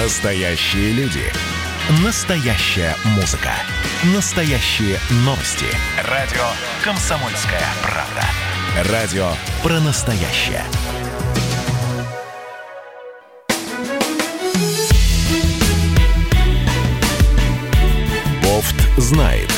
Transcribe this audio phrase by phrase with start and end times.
[0.00, 1.24] Настоящие люди.
[2.04, 3.50] Настоящая музыка.
[4.14, 5.66] Настоящие новости.
[6.04, 6.44] Радио
[6.84, 8.92] «Комсомольская правда».
[8.92, 9.28] Радио
[9.60, 10.62] про настоящее.
[18.44, 19.57] Бофт знает.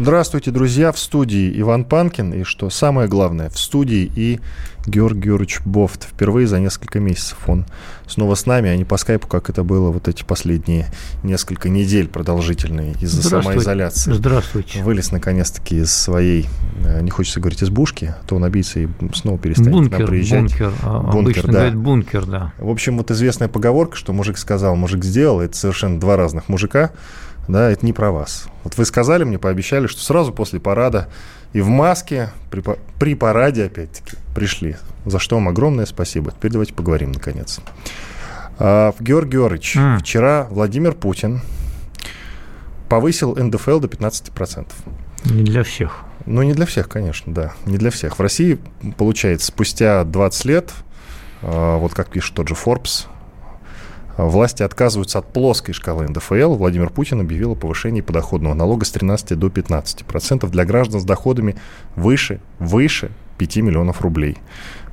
[0.00, 0.92] Здравствуйте, друзья!
[0.92, 2.32] В студии Иван Панкин.
[2.32, 4.38] И что самое главное, в студии и
[4.86, 6.04] Георгий Георгиевич Бофт.
[6.04, 7.66] Впервые за несколько месяцев он
[8.06, 10.86] снова с нами, а не по скайпу, как это было вот эти последние
[11.24, 14.12] несколько недель продолжительные из-за самоизоляции.
[14.12, 14.84] Здравствуйте.
[14.84, 16.46] Вылез наконец-таки из своей,
[16.84, 20.40] э, не хочется говорить избушки, то он обидится и снова перестанет бункер, к нам приезжать.
[20.40, 21.52] Бункер, а, Бункер, обычно да.
[21.52, 22.52] говорят бункер, да.
[22.58, 26.92] В общем, вот известная поговорка, что мужик сказал, мужик сделал, это совершенно два разных мужика,
[27.48, 28.46] да, это не про вас.
[28.64, 31.08] Вот вы сказали мне, пообещали, что сразу после парада
[31.52, 32.62] и в маске, при,
[32.98, 34.76] при параде, опять-таки, пришли.
[35.06, 36.30] За что вам огромное спасибо.
[36.30, 37.60] Теперь давайте поговорим, наконец.
[38.58, 39.98] А, Георгий Георгиевич, М.
[39.98, 41.40] вчера Владимир Путин
[42.88, 44.66] повысил НДФЛ до 15%.
[45.24, 46.04] Не для всех.
[46.26, 47.52] Ну, не для всех, конечно, да.
[47.64, 48.18] Не для всех.
[48.18, 48.58] В России,
[48.96, 50.72] получается, спустя 20 лет,
[51.42, 53.06] э, вот как пишет тот же Forbes,
[54.26, 56.54] власти отказываются от плоской шкалы НДФЛ.
[56.54, 61.04] Владимир Путин объявил о повышении подоходного налога с 13 до 15 процентов для граждан с
[61.04, 61.56] доходами
[61.94, 64.36] выше, выше 5 миллионов рублей.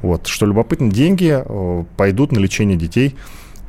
[0.02, 0.28] Вот.
[0.28, 3.16] Что любопытно, деньги э, пойдут на лечение детей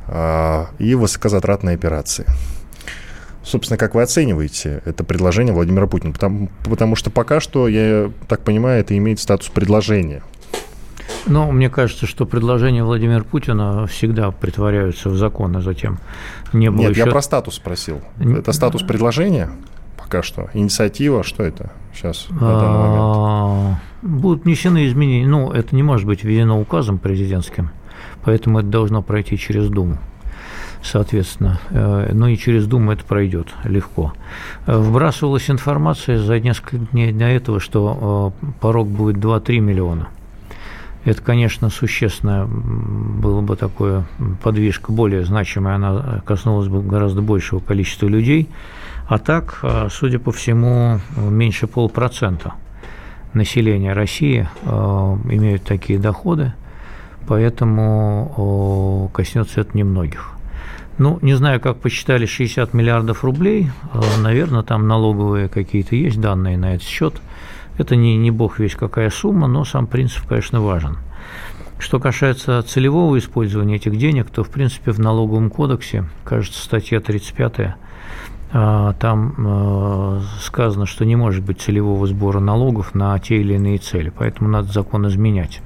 [0.07, 2.25] э, и высокозатратные операции.
[3.43, 6.11] Собственно, как вы оцениваете это предложение Владимира Путина?
[6.11, 10.21] Потому, потому что пока что, я так понимаю, это имеет статус предложения.
[11.27, 15.99] Но мне кажется, что предложения Владимира Путина всегда притворяются в закон, а затем
[16.53, 17.01] не было Нет, еще...
[17.01, 18.01] я про статус спросил.
[18.19, 19.49] Это статус предложения
[20.07, 20.49] пока что?
[20.53, 21.23] Инициатива?
[21.23, 23.77] Что это сейчас на данный момент?
[24.01, 25.27] Будут внесены изменения.
[25.27, 27.71] Ну, это не может быть введено указом президентским,
[28.23, 29.97] поэтому это должно пройти через Думу.
[30.81, 34.13] Соответственно, но и через Думу это пройдет легко.
[34.67, 40.07] Э, Вбрасывалась информация за несколько дней до этого, что э, порог будет 2-3 миллиона.
[41.07, 44.03] Это, конечно, существенно было бы такое
[44.43, 48.49] подвижка более значимая, она коснулась бы гораздо большего количества людей.
[49.07, 52.55] А так, э, судя по всему, меньше полпроцента
[53.33, 56.51] населения России э, имеют такие доходы,
[57.25, 60.31] поэтому коснется это немногих.
[60.97, 66.57] Ну, не знаю, как посчитали 60 миллиардов рублей, э, наверное, там налоговые какие-то есть данные
[66.57, 67.21] на этот счет.
[67.77, 70.97] Это не, не бог весь какая сумма, но сам принцип, конечно, важен.
[71.79, 77.75] Что касается целевого использования этих денег, то, в принципе, в налоговом кодексе, кажется, статья 35
[78.49, 83.77] а, там э, сказано, что не может быть целевого сбора налогов на те или иные
[83.77, 85.61] цели, поэтому надо закон изменять.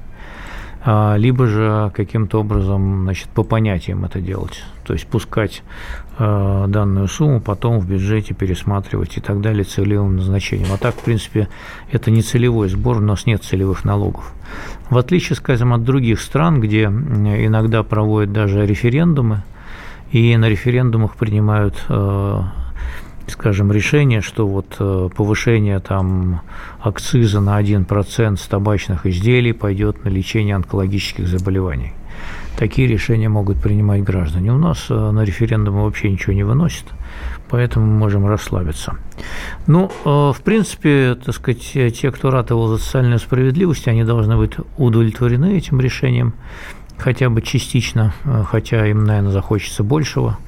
[0.84, 5.62] А, Либо же каким-то образом, значит, по понятиям это делать, то есть пускать
[6.18, 10.72] э, данную сумму, потом в бюджете пересматривать и так далее целевым назначением.
[10.72, 11.48] А так, в принципе,
[11.92, 14.32] это не целевой сбор, у нас нет целевых налогов.
[14.90, 19.42] В отличие, скажем, от других стран, где иногда проводят даже референдумы,
[20.10, 22.40] и на референдумах принимают э,
[23.26, 26.42] скажем, решение, что вот э, повышение там
[26.80, 31.92] акциза на 1% с табачных изделий пойдет на лечение онкологических заболеваний.
[32.56, 34.52] Такие решения могут принимать граждане.
[34.52, 36.84] У нас э, на референдумы вообще ничего не выносит,
[37.48, 38.96] поэтому мы можем расслабиться.
[39.66, 44.52] Ну, э, в принципе, так сказать, те, кто ратовал за социальную справедливость, они должны быть
[44.76, 46.34] удовлетворены этим решением,
[46.98, 48.12] хотя бы частично,
[48.48, 50.38] хотя им, наверное, захочется большего.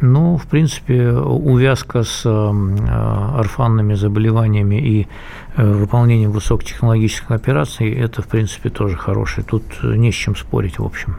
[0.00, 5.08] Ну, в принципе, увязка с э, орфанными заболеваниями и
[5.56, 9.46] э, выполнением высокотехнологических операций– это, в принципе, тоже хорошее.
[9.46, 11.16] Тут э, не с чем спорить, в общем.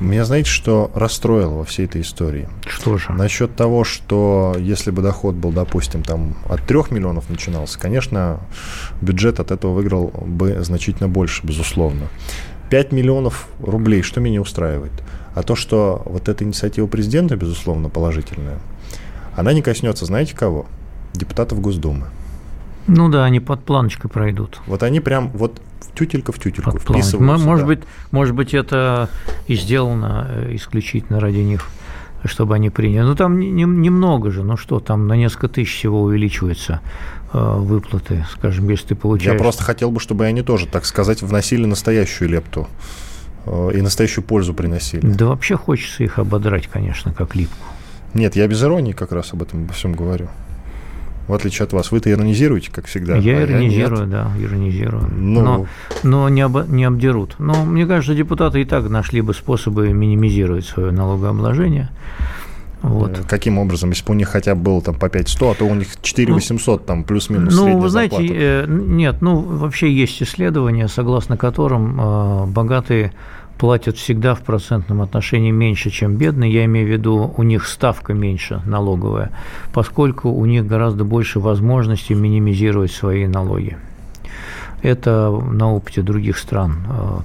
[0.00, 2.48] Меня знаете, что расстроило во всей этой истории?
[2.66, 3.12] Что же?
[3.12, 8.40] Насчет того, что если бы доход был, допустим, там от 3 миллионов начинался, конечно,
[9.00, 12.08] бюджет от этого выиграл бы значительно больше, безусловно.
[12.74, 14.90] 5 миллионов рублей, что меня устраивает?
[15.36, 18.58] А то, что вот эта инициатива президента, безусловно, положительная,
[19.36, 20.66] она не коснется, знаете кого?
[21.12, 22.06] Депутатов Госдумы.
[22.88, 24.60] Ну да, они под планочкой пройдут.
[24.66, 27.46] Вот они прям вот в тютелька в тютельку Под вписываются.
[27.46, 27.66] Может, да.
[27.68, 29.08] быть, может быть, это
[29.46, 31.68] и сделано э, исключительно ради них,
[32.24, 33.02] чтобы они приняли.
[33.02, 37.23] Ну там не- не- немного же, ну что, там на несколько тысяч всего увеличиваются э,
[37.38, 39.32] выплаты, скажем, если ты получаешь...
[39.32, 42.68] Я просто хотел бы, чтобы они тоже, так сказать, вносили настоящую лепту
[43.46, 45.06] э, и настоящую пользу приносили.
[45.06, 47.66] Да вообще хочется их ободрать, конечно, как липку.
[48.14, 50.28] Нет, я без иронии как раз об этом обо всем говорю.
[51.26, 51.90] в отличие от вас.
[51.90, 53.16] Вы-то иронизируете, как всегда.
[53.16, 55.10] Я а иронизирую, я да, иронизирую.
[55.16, 55.42] Ну...
[55.42, 55.66] Но,
[56.02, 57.36] но не, об, не обдерут.
[57.38, 61.90] Но мне кажется, депутаты и так нашли бы способы минимизировать свое налогообложение.
[62.84, 63.18] Вот.
[63.18, 63.90] Э, каким образом?
[63.90, 66.32] Если бы у них хотя бы было там по 500, а то у них 4
[66.32, 71.98] 800 ну, там плюс-минус Ну, вы знаете, э, нет, ну, вообще есть исследования, согласно которым
[71.98, 73.12] э, богатые
[73.58, 76.52] платят всегда в процентном отношении меньше, чем бедные.
[76.52, 79.30] Я имею в виду, у них ставка меньше налоговая,
[79.72, 83.78] поскольку у них гораздо больше возможностей минимизировать свои налоги.
[84.82, 86.76] Это на опыте других стран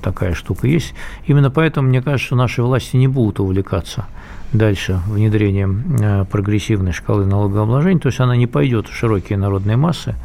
[0.02, 0.94] такая штука есть.
[1.26, 4.06] Именно поэтому, мне кажется, наши власти не будут увлекаться
[4.54, 10.16] дальше внедрением э, прогрессивной шкалы налогообложения, то есть она не пойдет в широкие народные массы,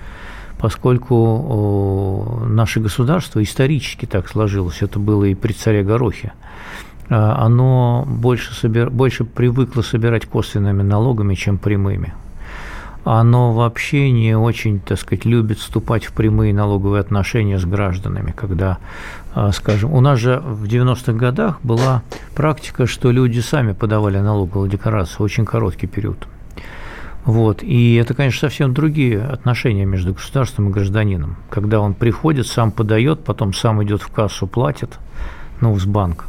[0.58, 6.32] поскольку наше государство исторически так сложилось, это было и при царе Горохе,
[7.10, 8.90] а, оно больше, собир...
[8.90, 12.14] больше привыкло собирать косвенными налогами, чем прямыми.
[13.04, 18.78] Оно вообще не очень, так сказать, любит вступать в прямые налоговые отношения с гражданами, когда,
[19.34, 22.02] а, скажем, у нас же в 90-х годах была
[22.34, 26.26] практика, что люди сами подавали налоговую декларацию, очень короткий период.
[27.24, 27.62] Вот.
[27.62, 31.36] И это, конечно, совсем другие отношения между государством и гражданином.
[31.50, 34.98] Когда он приходит, сам подает, потом сам идет в кассу, платит,
[35.60, 36.26] ну, с банка.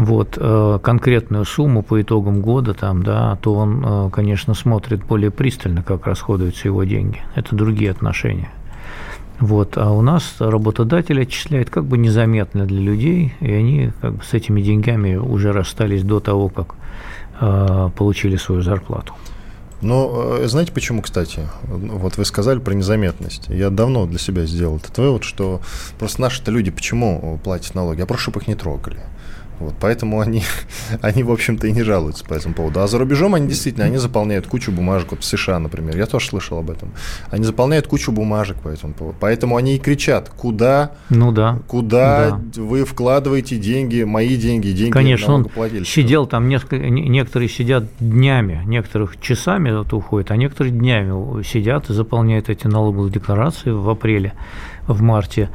[0.00, 5.30] Вот, э, конкретную сумму по итогам года, там, да, то он, э, конечно, смотрит более
[5.30, 7.18] пристально, как расходуются его деньги.
[7.34, 8.50] Это другие отношения.
[9.40, 14.24] Вот, а у нас работодатель отчисляет как бы незаметно для людей, и они как бы
[14.24, 16.76] с этими деньгами уже расстались до того, как
[17.38, 19.12] э, получили свою зарплату.
[19.82, 21.42] Но э, знаете почему, кстати?
[21.68, 23.48] Вот вы сказали про незаметность.
[23.50, 25.60] Я давно для себя сделал этот вывод, что
[25.98, 28.00] просто наши-то люди почему платят налоги?
[28.00, 29.00] Я прошу, чтобы их не трогали.
[29.60, 30.42] Вот, поэтому они,
[31.02, 32.80] они, в общем-то, и не жалуются по этому поводу.
[32.80, 35.10] А за рубежом они действительно, они заполняют кучу бумажек.
[35.10, 36.92] Вот в США, например, я тоже слышал об этом.
[37.30, 39.16] Они заполняют кучу бумажек по этому поводу.
[39.20, 41.58] Поэтому они и кричат, куда, ну, да.
[41.68, 42.62] куда да.
[42.62, 45.50] вы вкладываете деньги, мои деньги, деньги Конечно, он
[45.84, 51.92] сидел там, несколько, некоторые сидят днями, некоторых часами это уходит, а некоторые днями сидят и
[51.92, 54.32] заполняют эти налоговые декларации в апреле
[54.92, 55.50] в марте.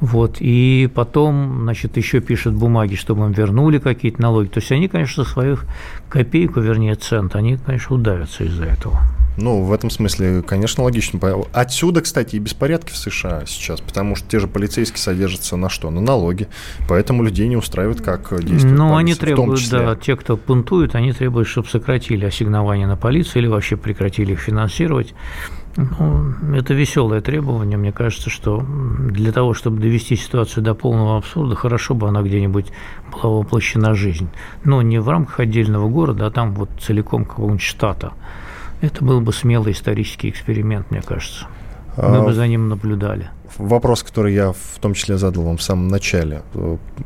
[0.00, 4.48] Вот, и потом, значит, еще пишут бумаги, чтобы им вернули какие-то налоги.
[4.48, 5.64] То есть они, конечно, своих
[6.08, 9.00] копейку, вернее, цент, они, конечно, удавятся из-за этого.
[9.36, 11.18] Ну, в этом смысле, конечно, логично.
[11.52, 15.90] Отсюда, кстати, и беспорядки в США сейчас, потому что те же полицейские содержатся на что?
[15.90, 16.48] На налоги.
[16.88, 21.48] Поэтому людей не устраивает, как действует Ну, они требуют, да, те, кто пунтует, они требуют,
[21.48, 25.14] чтобы сократили ассигнования на полицию или вообще прекратили их финансировать.
[25.76, 27.78] Ну, это веселое требование.
[27.78, 28.64] Мне кажется, что
[28.98, 32.72] для того, чтобы довести ситуацию до полного абсурда, хорошо бы она где-нибудь
[33.12, 34.28] была воплощена жизнь.
[34.64, 38.12] Но не в рамках отдельного города, а там вот целиком какого-нибудь штата.
[38.80, 41.46] Это был бы смелый исторический эксперимент, мне кажется.
[41.96, 42.22] Мы а...
[42.22, 46.42] бы за ним наблюдали вопрос, который я в том числе задал вам в самом начале.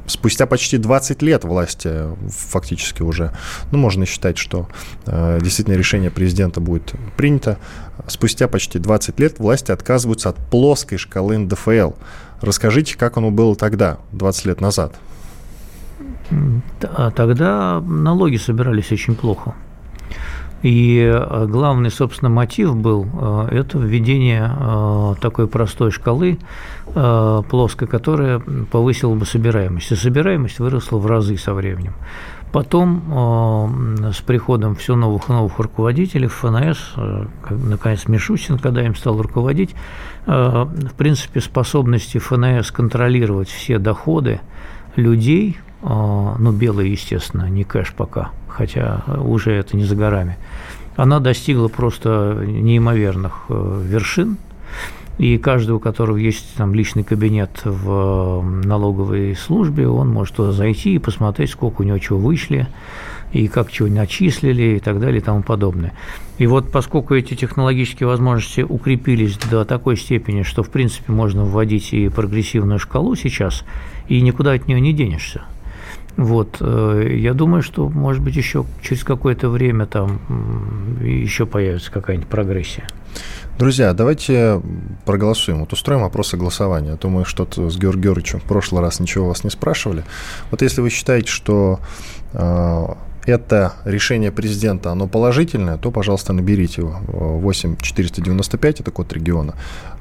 [0.06, 1.90] Спустя почти 20 лет власти
[2.28, 3.32] фактически уже,
[3.70, 4.68] ну, можно считать, что
[5.06, 7.58] э, действительно решение президента будет принято.
[8.06, 11.92] Спустя почти 20 лет власти отказываются от плоской шкалы НДФЛ.
[12.40, 14.94] Расскажите, как оно было тогда, 20 лет назад?
[17.14, 19.54] Тогда налоги собирались очень плохо.
[20.64, 26.38] И э, главный, собственно, мотив был э, это введение э, такой простой шкалы
[26.94, 28.38] плоской, которая
[28.70, 29.90] повысила бы собираемость.
[29.90, 31.94] И собираемость выросла в разы со временем.
[32.52, 36.92] Потом с приходом все новых и новых руководителей в ФНС,
[37.50, 39.74] наконец Мишустин, когда им стал руководить,
[40.24, 44.40] в принципе, способности ФНС контролировать все доходы
[44.94, 50.38] людей, ну, белые, естественно, не кэш пока– хотя уже это не за горами,
[50.96, 54.36] она достигла просто неимоверных э, вершин,
[55.18, 60.94] и каждый, у которого есть там личный кабинет в налоговой службе, он может туда зайти
[60.94, 62.66] и посмотреть, сколько у него чего вышли,
[63.32, 65.92] и как чего начислили, и так далее, и тому подобное.
[66.38, 71.92] И вот поскольку эти технологические возможности укрепились до такой степени, что, в принципе, можно вводить
[71.92, 73.64] и прогрессивную шкалу сейчас,
[74.08, 75.42] и никуда от нее не денешься–
[76.16, 80.20] вот, э, я думаю, что, может быть, еще через какое-то время там
[81.02, 82.86] еще появится какая-нибудь прогрессия.
[83.58, 84.60] Друзья, давайте
[85.04, 85.60] проголосуем.
[85.60, 86.92] Вот устроим опросы голосования.
[86.92, 90.04] А то мы что-то с Георгием Георгиевичем в прошлый раз ничего вас не спрашивали.
[90.50, 91.78] Вот если вы считаете, что
[92.32, 92.86] э,
[93.26, 96.98] это решение президента, оно положительное, то, пожалуйста, наберите его.
[97.06, 99.54] 8 495, это код региона.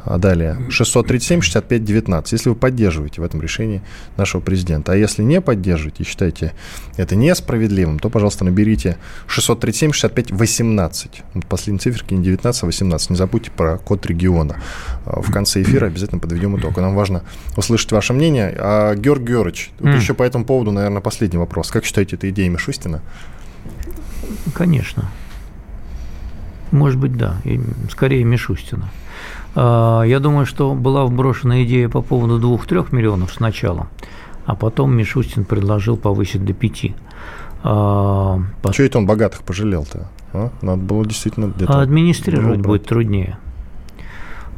[0.05, 3.81] А далее 637 65 19, если вы поддерживаете в этом решении
[4.17, 4.91] нашего президента.
[4.91, 6.53] А если не поддерживаете и считаете
[6.97, 11.23] это несправедливым, то, пожалуйста, наберите 637 65 18.
[11.47, 13.09] Последние циферки не 19, а 18.
[13.11, 14.57] Не забудьте про код региона.
[15.05, 16.75] А в конце эфира обязательно подведем итог.
[16.77, 17.23] Нам важно
[17.55, 18.55] услышать ваше мнение.
[18.57, 19.97] А, Георгий Георгиевич, вот mm.
[19.97, 21.71] еще по этому поводу, наверное, последний вопрос.
[21.71, 23.01] Как считаете, это идея Мишустина?
[24.53, 25.09] Конечно.
[26.71, 27.37] Может быть, да.
[27.45, 28.89] И скорее Мишустина.
[29.55, 33.87] А, я думаю, что была вброшена идея по поводу 2-3 миллионов сначала,
[34.45, 36.85] а потом Мишустин предложил повысить до 5.
[37.63, 38.39] А,
[38.71, 40.09] Чего это он богатых пожалел-то?
[40.33, 40.49] А?
[40.61, 41.79] Надо было действительно где-то...
[41.79, 43.37] Администрировать будет труднее.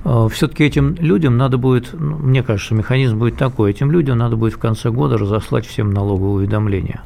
[0.04, 4.38] А, Все-таки этим людям надо будет, ну, мне кажется, механизм будет такой, этим людям надо
[4.38, 7.02] будет в конце года разослать всем налоговые уведомления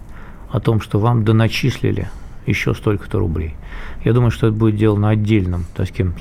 [0.52, 2.10] о том, что вам доначислили
[2.46, 3.56] еще столько-то рублей.
[4.04, 6.14] Я думаю, что это будет сделано отдельным таким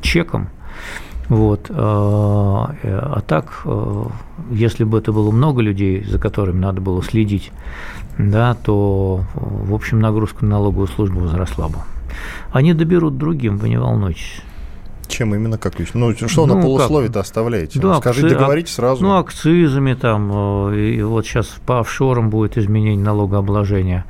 [0.00, 0.48] чеком,
[1.28, 1.70] вот.
[1.70, 4.04] А, а так, э,
[4.50, 7.52] если бы это было много людей, за которыми надо было следить,
[8.18, 11.78] да, то, в общем, нагрузка на налоговую службу возросла бы.
[12.52, 14.42] Они доберут другим, вы не волнуйтесь.
[15.08, 17.78] Чем именно, как Ну, что ну, на полусловие-то оставляете?
[17.78, 18.38] Да, Скажите, акци...
[18.38, 19.02] говорите сразу.
[19.02, 24.04] Ну, акцизами там, э, и вот сейчас по офшорам будет изменение налогообложения.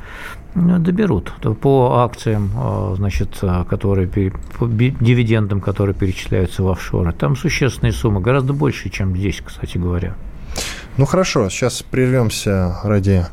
[0.56, 7.12] Доберут по акциям, а, значит, которые по дивидендам, которые перечисляются в офшоры.
[7.12, 10.14] Там существенные суммы, гораздо больше, чем здесь, кстати говоря.
[10.96, 13.26] Ну хорошо, сейчас прервемся ради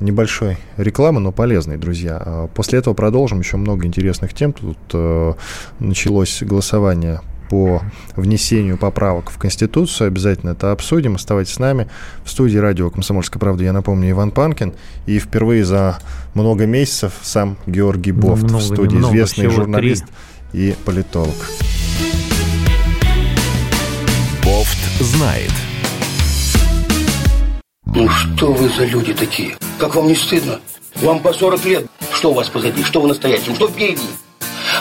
[0.00, 2.20] небольшой рекламы, но полезной, друзья.
[2.20, 4.52] А после этого продолжим еще много интересных тем.
[4.52, 5.34] Тут э,
[5.78, 7.82] началось голосование по
[8.14, 10.08] внесению поправок в Конституцию.
[10.08, 11.14] Обязательно это обсудим.
[11.14, 11.88] Оставайтесь с нами.
[12.24, 14.74] В студии радио «Комсомольская правда» я напомню Иван Панкин.
[15.06, 15.98] И впервые за
[16.34, 20.04] много месяцев сам Георгий Бофт много, в студии, немного, известный журналист
[20.52, 20.70] три.
[20.70, 21.34] и политолог.
[24.44, 25.52] Бофт знает.
[27.86, 29.56] Ну что вы за люди такие?
[29.78, 30.60] Как вам не стыдно?
[30.96, 31.86] Вам по 40 лет.
[32.12, 32.82] Что у вас позади?
[32.82, 33.54] Что вы настоящем?
[33.54, 34.06] Что впереди?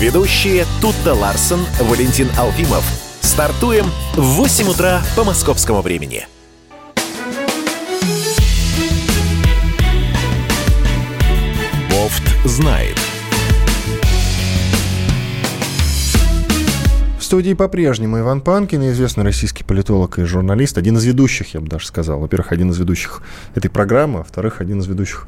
[0.00, 2.84] Ведущие Тутта Ларсон, Валентин Алфимов.
[3.20, 3.86] Стартуем
[4.16, 6.26] в 8 утра по московскому времени.
[11.90, 12.98] Бофт знает.
[17.20, 21.68] В студии по-прежнему Иван Панкин, известный российский политолог и журналист, один из ведущих, я бы
[21.68, 22.18] даже сказал.
[22.18, 23.22] Во-первых, один из ведущих
[23.54, 25.26] этой программы, а во-вторых, один из ведущих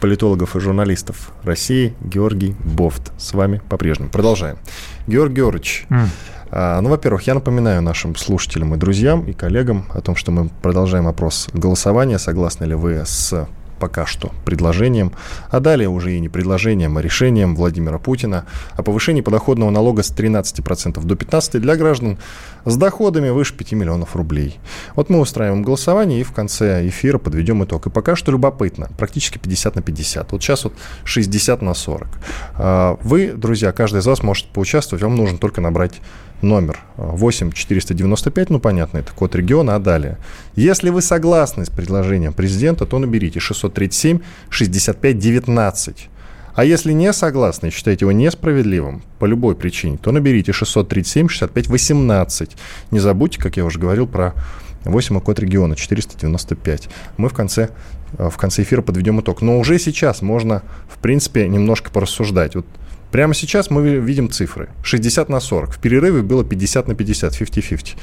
[0.00, 3.12] политологов и журналистов России Георгий Бофт.
[3.18, 4.10] С вами по-прежнему.
[4.10, 4.58] Продолжаем.
[5.06, 6.06] Георгий Георгиевич, mm.
[6.50, 10.50] а, ну, во-первых, я напоминаю нашим слушателям и друзьям, и коллегам о том, что мы
[10.62, 12.18] продолжаем опрос голосования.
[12.18, 13.48] Согласны ли вы с
[13.78, 15.12] пока что предложением,
[15.50, 20.10] а далее уже и не предложением, а решением Владимира Путина о повышении подоходного налога с
[20.10, 22.18] 13% до 15% для граждан
[22.64, 24.58] с доходами выше 5 миллионов рублей.
[24.94, 27.86] Вот мы устраиваем голосование и в конце эфира подведем итог.
[27.86, 30.32] И пока что любопытно, практически 50 на 50.
[30.32, 32.08] Вот сейчас вот 60 на 40.
[32.54, 36.00] А, вы, друзья, каждый из вас может поучаствовать, вам нужно только набрать
[36.42, 40.18] номер 8 495, ну понятно, это код региона, а далее.
[40.54, 46.08] Если вы согласны с предложением президента, то наберите 637 65 19.
[46.54, 52.56] А если не согласны считаете его несправедливым по любой причине, то наберите 637 65 18.
[52.90, 54.34] Не забудьте, как я уже говорил, про
[54.84, 56.88] 8 код региона 495.
[57.18, 57.70] Мы в конце,
[58.16, 59.42] э, в конце эфира подведем итог.
[59.42, 62.54] Но уже сейчас можно, в принципе, немножко порассуждать.
[62.54, 62.66] Вот
[63.16, 64.68] прямо сейчас мы видим цифры.
[64.82, 65.70] 60 на 40.
[65.70, 67.96] В перерыве было 50 на 50, 50-50.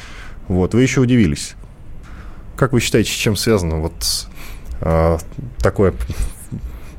[0.47, 1.53] Вот, вы еще удивились.
[2.55, 3.93] Как вы считаете, с чем связано вот
[4.81, 5.17] э,
[5.59, 5.93] такое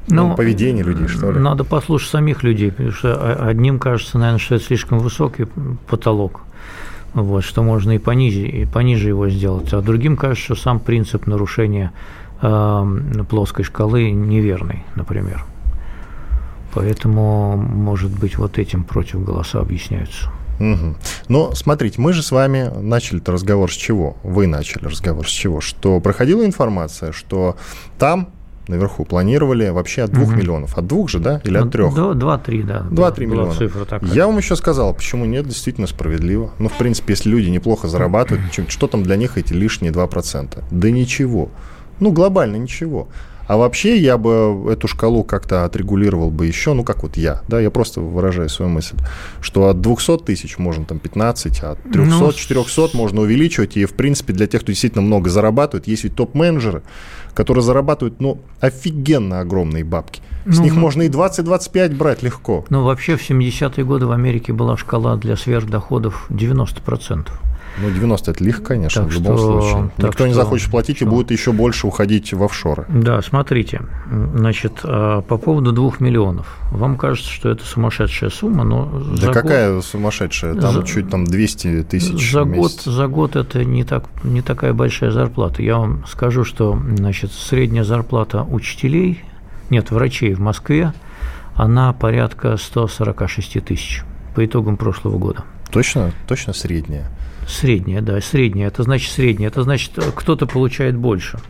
[0.07, 1.41] ну, ну, поведение людей, что ли?
[1.41, 5.47] Надо послушать самих людей, потому что одним кажется, наверное, что это слишком высокий
[5.89, 6.43] потолок,
[7.15, 11.27] вот, что можно и пониже, и пониже его сделать, а другим кажется, что сам принцип
[11.27, 11.93] нарушения
[12.43, 15.45] э, плоской шкалы неверный, например.
[16.75, 20.31] Поэтому, может быть, вот этим против голоса объясняются.
[20.61, 20.97] Угу.
[21.29, 24.17] Но смотрите, мы же с вами начали разговор с чего?
[24.23, 25.61] Вы начали разговор с чего?
[25.61, 27.57] Что проходила информация, что
[27.99, 28.29] там
[28.69, 30.37] наверху планировали вообще от двух угу.
[30.37, 30.79] миллионов.
[30.79, 31.41] От двух же, да?
[31.45, 31.95] Или от трех?
[31.95, 32.81] Два-три, да.
[32.91, 33.53] Два-три миллиона.
[33.53, 34.11] Цифра такая.
[34.13, 36.53] Я вам еще сказал, почему нет, действительно справедливо.
[36.59, 40.65] Ну, в принципе, если люди неплохо зарабатывают, что там для них эти лишние 2%?
[40.71, 41.51] Да ничего.
[42.01, 43.09] Ну, глобально ничего.
[43.47, 47.61] А вообще я бы эту шкалу как-то отрегулировал бы еще, ну, как вот я, да,
[47.61, 48.97] я просто выражаю свою мысль,
[49.41, 53.85] что от 200 тысяч можно там 15, а от 300, ну, 400 можно увеличивать, и,
[53.85, 56.83] в принципе, для тех, кто действительно много зарабатывает, есть ведь топ-менеджеры,
[57.35, 60.23] которые зарабатывают, ну, офигенно огромные бабки.
[60.47, 62.65] С ну, них можно и 20-25 брать легко.
[62.69, 67.29] Ну, вообще в 70-е годы в Америке была шкала для сверхдоходов 90%.
[67.79, 69.91] Ну, 90 это лихо, конечно, так в любом что, случае.
[69.99, 71.07] Никто что, не захочет платить что?
[71.07, 72.87] и будет еще больше уходить в офшоры.
[72.89, 73.83] Да, смотрите,
[74.35, 76.59] значит, а, по поводу 2 миллионов.
[76.71, 79.03] Вам кажется, что это сумасшедшая сумма, но...
[79.21, 79.85] Да какая год...
[79.85, 80.55] сумасшедшая?
[80.55, 80.83] Там за...
[80.85, 85.63] чуть там 200 тысяч за год, за год это не, так, не такая большая зарплата.
[85.63, 89.23] Я вам скажу, что, значит, средняя зарплата учителей,
[89.71, 90.93] нет, врачей в Москве,
[91.55, 94.03] она порядка 146 тысяч
[94.35, 95.45] по итогам прошлого года.
[95.75, 96.13] Точно?
[96.29, 97.11] Точно средняя?
[97.49, 98.69] Средняя, да, средняя.
[98.69, 99.49] Это значит средняя.
[99.49, 101.41] Это значит, кто-то получает больше.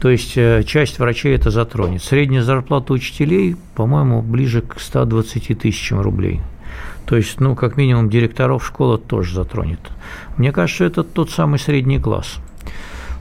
[0.00, 2.02] То есть э, часть врачей это затронет.
[2.02, 6.40] Средняя зарплата учителей, по-моему, ближе к 120 тысячам рублей.
[7.04, 9.80] То есть, ну, как минимум, директоров школы тоже затронет.
[10.38, 12.38] Мне кажется, это тот самый средний класс–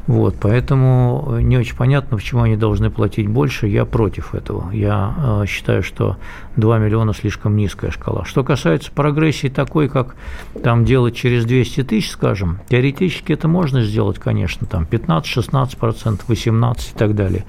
[0.10, 3.68] вот, поэтому не очень понятно, почему они должны платить больше.
[3.68, 4.72] Я против этого.
[4.72, 6.18] Я э, считаю, что
[6.56, 8.26] 2 миллиона слишком низкая шкала.
[8.26, 10.16] Что касается прогрессии такой, как
[10.64, 16.98] там делать через 200 тысяч, скажем, теоретически это можно сделать, конечно, там 15-16%, 18% и
[16.98, 17.46] так далее,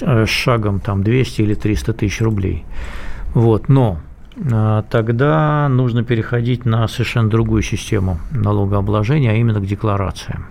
[0.00, 2.64] э, с шагом там 200 или 300 тысяч рублей.
[3.34, 3.98] Вот, но
[4.36, 10.46] э, тогда нужно переходить на совершенно другую систему налогообложения, а именно к декларациям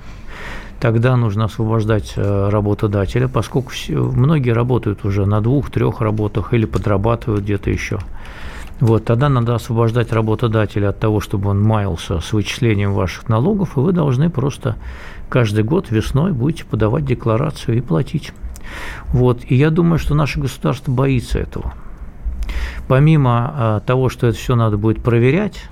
[0.81, 7.69] тогда нужно освобождать э, работодателя, поскольку многие работают уже на двух-трех работах или подрабатывают где-то
[7.69, 7.99] еще.
[8.79, 13.79] Вот, тогда надо освобождать работодателя от того, чтобы он маялся с вычислением ваших налогов, и
[13.79, 14.75] вы должны просто
[15.29, 18.33] каждый год весной будете подавать декларацию и платить.
[19.09, 21.75] Вот, и я думаю, что наше государство боится этого.
[22.87, 25.69] Помимо а, того, что это все надо будет проверять,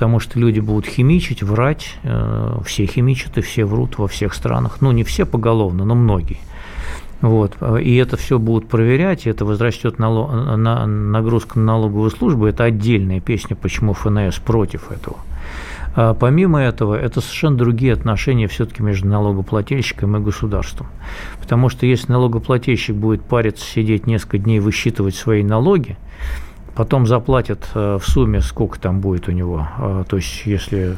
[0.00, 4.78] потому что люди будут химичить, врать, э, все химичат и все врут во всех странах,
[4.80, 6.38] ну не все поголовно, но многие.
[7.20, 7.58] Вот.
[7.82, 12.46] И это все будут проверять, и это возрастет налог, на, нагрузка на налоговую службу.
[12.46, 15.18] Это отдельная песня, почему ФНС против этого.
[15.94, 20.86] А помимо этого, это совершенно другие отношения все-таки между налогоплательщиком и государством.
[21.42, 25.98] Потому что если налогоплательщик будет париться, сидеть несколько дней, высчитывать свои налоги,
[26.74, 29.68] потом заплатят э, в сумме, сколько там будет у него.
[29.78, 30.96] Э, то есть, если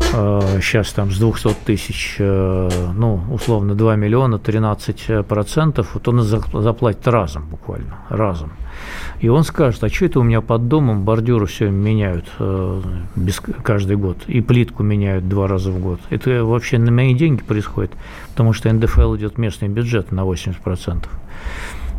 [0.00, 7.06] сейчас э, там с 200 тысяч, ну, условно, 2 миллиона, 13 процентов, вот он заплатит
[7.06, 8.52] разом буквально, разом.
[9.20, 12.26] И он скажет, а что это у меня под домом бордюры все меняют
[13.14, 16.00] без, каждый год, и плитку меняют два раза в год.
[16.10, 17.92] Это вообще на мои деньги происходит,
[18.30, 21.04] потому что НДФЛ идет местный бюджет на 80%.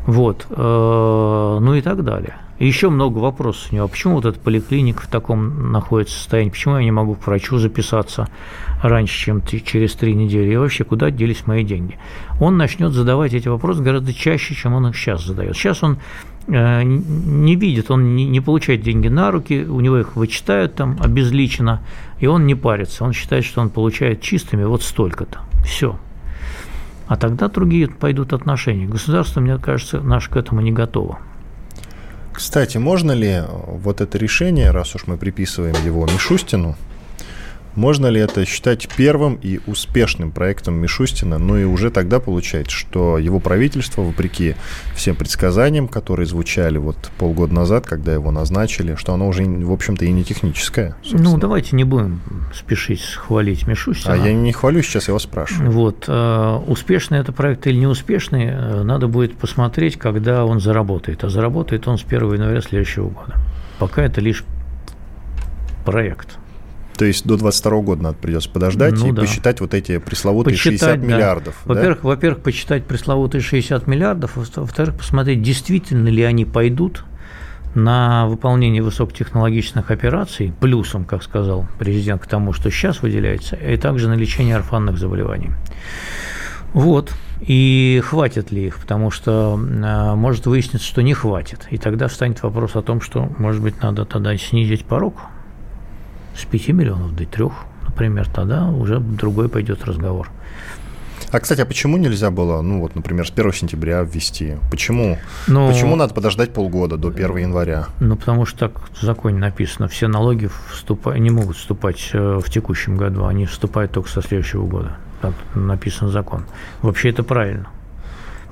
[0.05, 2.35] Вот, ну и так далее.
[2.59, 3.87] Еще много вопросов у него.
[3.87, 6.51] Почему вот эта поликлиника в таком находится состоянии?
[6.51, 8.29] Почему я не могу к врачу записаться
[8.81, 10.53] раньше, чем через три недели?
[10.53, 11.97] И вообще, куда делись мои деньги?
[12.39, 15.55] Он начнет задавать эти вопросы гораздо чаще, чем он их сейчас задает.
[15.55, 15.97] Сейчас он
[16.47, 21.81] э, не видит, он не, получает деньги на руки, у него их вычитают там обезличенно,
[22.19, 23.03] и он не парится.
[23.03, 25.39] Он считает, что он получает чистыми вот столько-то.
[25.65, 25.97] Все.
[27.07, 28.85] А тогда другие пойдут отношения.
[28.85, 31.19] Государство, мне кажется, наше к этому не готово.
[32.33, 36.75] Кстати, можно ли вот это решение, раз уж мы приписываем его Мишустину,
[37.75, 41.37] можно ли это считать первым и успешным проектом Мишустина?
[41.37, 44.55] Ну и уже тогда получается, что его правительство, вопреки
[44.95, 50.05] всем предсказаниям, которые звучали вот полгода назад, когда его назначили, что оно уже, в общем-то,
[50.05, 50.95] и не техническое.
[51.03, 51.31] Собственно.
[51.31, 52.21] Ну, давайте не будем
[52.53, 54.13] спешить хвалить Мишустина.
[54.13, 55.71] А я не хвалю, сейчас я вас спрашиваю.
[55.71, 56.05] Вот.
[56.07, 61.23] Э, успешный это проект или неуспешный, э, надо будет посмотреть, когда он заработает.
[61.23, 63.35] А заработает он с 1 января следующего года.
[63.79, 64.43] Пока это лишь
[65.85, 66.37] проект.
[66.97, 69.21] То есть до 22 года надо придется подождать ну, и да.
[69.21, 71.07] посчитать вот эти пресловутые посчитать, 60 да.
[71.07, 71.55] миллиардов.
[71.65, 72.07] Во-первых, да?
[72.07, 77.03] во-первых, посчитать пресловутые 60 миллиардов, во-вторых, посмотреть, действительно ли они пойдут
[77.75, 84.07] на выполнение высокотехнологичных операций, плюсом, как сказал президент, к тому, что сейчас выделяется, и также
[84.07, 85.51] на лечение орфанных заболеваний.
[86.73, 87.11] Вот.
[87.41, 91.67] И хватит ли их, потому что э, может выясниться, что не хватит.
[91.71, 95.15] И тогда встанет вопрос о том, что, может быть, надо тогда снизить порог
[96.35, 97.45] с 5 миллионов до 3,
[97.83, 100.29] например, тогда уже другой пойдет разговор.
[101.33, 104.57] А, кстати, а почему нельзя было, ну вот, например, с 1 сентября ввести?
[104.69, 105.17] Почему?
[105.47, 107.87] Ну, почему надо подождать полгода до 1 января?
[107.99, 112.47] Ну, потому что так в законе написано, все налоги вступать, не могут вступать э, в
[112.51, 114.97] текущем году, они вступают только со следующего года.
[115.21, 116.45] Так написан закон.
[116.83, 117.67] Вообще это правильно.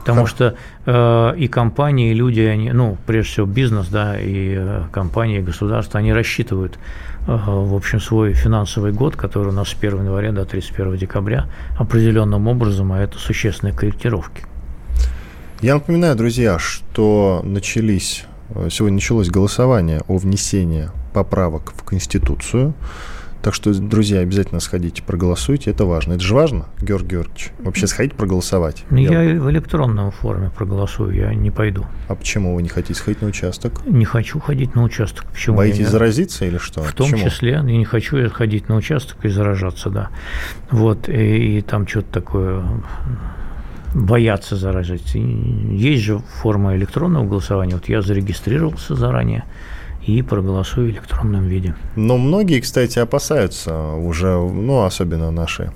[0.02, 4.84] Потому что э, и компании, и люди, они, ну, прежде всего бизнес, да, и э,
[4.92, 6.80] компании, и государства, они рассчитывают,
[7.28, 11.46] э, в общем, свой финансовый год, который у нас с 1 января до 31 декабря,
[11.78, 14.44] определенным образом, а это существенные корректировки.
[15.62, 22.74] Я напоминаю, друзья, что начались, э, сегодня началось голосование о внесении поправок в Конституцию.
[23.42, 25.72] Так что, друзья, обязательно сходите, проголосуйте.
[25.72, 26.14] Это важно.
[26.14, 27.52] Это же важно, Георгий Георгиевич.
[27.60, 28.84] Вообще сходить проголосовать.
[28.92, 31.86] Ну, я, я в электронном форме проголосую, я не пойду.
[32.08, 33.82] А почему вы не хотите сходить на участок?
[33.86, 35.26] Не хочу ходить на участок.
[35.32, 35.58] Почему?
[35.58, 35.88] Боитесь я...
[35.88, 36.84] заразиться или что?
[36.84, 37.30] В том почему?
[37.30, 37.52] числе.
[37.52, 40.10] Я не хочу ходить на участок и заражаться, да.
[40.70, 42.64] Вот, и, и там что-то такое
[43.94, 45.16] боятся заражать.
[45.16, 47.74] Есть же форма электронного голосования.
[47.74, 49.46] Вот я зарегистрировался заранее
[50.06, 51.76] и проголосую в электронном виде.
[51.96, 55.72] Но многие, кстати, опасаются уже, ну, особенно наши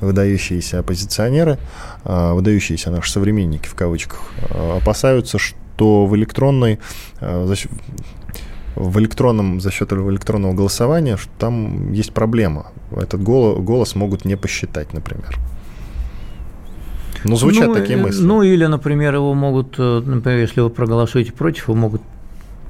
[0.00, 1.58] выдающиеся оппозиционеры,
[2.04, 6.80] а, выдающиеся наши современники, в кавычках, а, опасаются, что в электронной
[7.20, 7.46] а,
[8.78, 12.66] в электронном, за счет электронного голосования, что там есть проблема.
[12.92, 15.36] Этот голос, могут не посчитать, например.
[17.24, 18.22] Ну, звучат ну, такие мысли.
[18.22, 22.02] Ну, или, например, его могут, э, например, если вы проголосуете против, его могут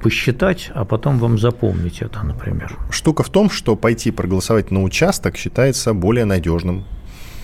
[0.01, 2.77] посчитать, а потом вам запомнить это, например.
[2.89, 6.85] Штука в том, что пойти проголосовать на участок считается более надежным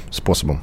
[0.10, 0.62] способом.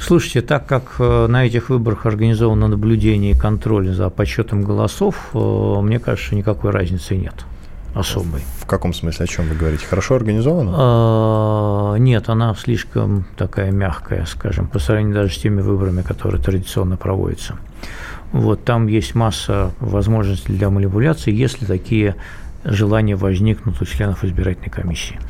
[0.00, 5.38] Слушайте, так как э, на этих выборах организовано наблюдение и контроль за подсчетом голосов, э,
[5.38, 7.46] мне кажется, никакой разницы нет
[7.94, 8.42] особой.
[8.60, 9.86] В каком смысле, о чем вы говорите?
[9.86, 11.96] Хорошо организована?
[11.98, 17.56] Нет, она слишком такая мягкая, скажем, по сравнению даже с теми выборами, которые традиционно проводятся.
[18.34, 22.16] Вот, там есть масса возможностей для манипуляции, если такие
[22.64, 25.20] желания возникнут у членов избирательной комиссии.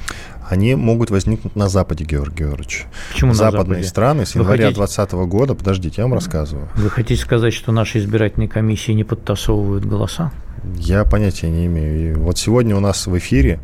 [0.49, 2.87] Они могут возникнуть на Западе, Георгий Георгиевич.
[3.13, 3.89] Почему Западные на Западе?
[3.89, 6.71] страны с января 2020 года, подождите, я вам рассказываю.
[6.77, 10.33] Вы хотите сказать, что наши избирательные комиссии не подтасовывают голоса?
[10.79, 12.11] Я понятия не имею.
[12.11, 13.61] И вот сегодня у нас в эфире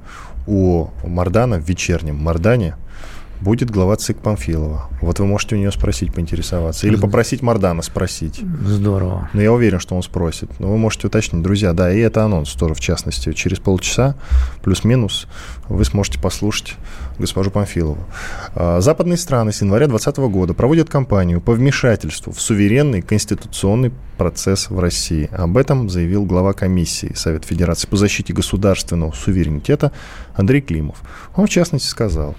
[0.47, 2.75] у Мардана в вечернем Мардане–
[3.41, 4.89] будет глава ЦИК Памфилова.
[5.01, 6.87] Вот вы можете у нее спросить, поинтересоваться.
[6.87, 8.41] Или попросить Мардана спросить.
[8.65, 9.31] Здорово.
[9.33, 10.51] Но я уверен, что он спросит.
[10.59, 11.43] Но вы можете уточнить.
[11.43, 13.33] Друзья, да, и это анонс тоже, в частности.
[13.33, 14.15] Через полчаса,
[14.63, 15.27] плюс-минус,
[15.69, 16.75] вы сможете послушать
[17.19, 17.99] госпожу Памфилову.
[18.55, 24.69] А, западные страны с января 2020 года проводят кампанию по вмешательству в суверенный конституционный процесс
[24.69, 25.31] в России.
[25.33, 29.93] Об этом заявил глава комиссии Совет Федерации по защите государственного суверенитета
[30.35, 30.99] Андрей Климов.
[31.37, 32.35] Он, в частности, сказал,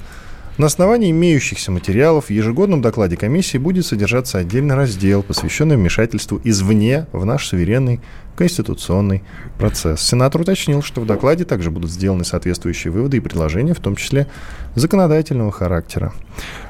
[0.62, 7.08] на основании имеющихся материалов в ежегодном докладе комиссии будет содержаться отдельный раздел, посвященный вмешательству извне
[7.14, 8.00] в наш суверенный
[8.36, 9.24] конституционный
[9.58, 10.02] процесс.
[10.02, 14.28] Сенатор уточнил, что в докладе также будут сделаны соответствующие выводы и предложения, в том числе
[14.76, 16.14] законодательного характера.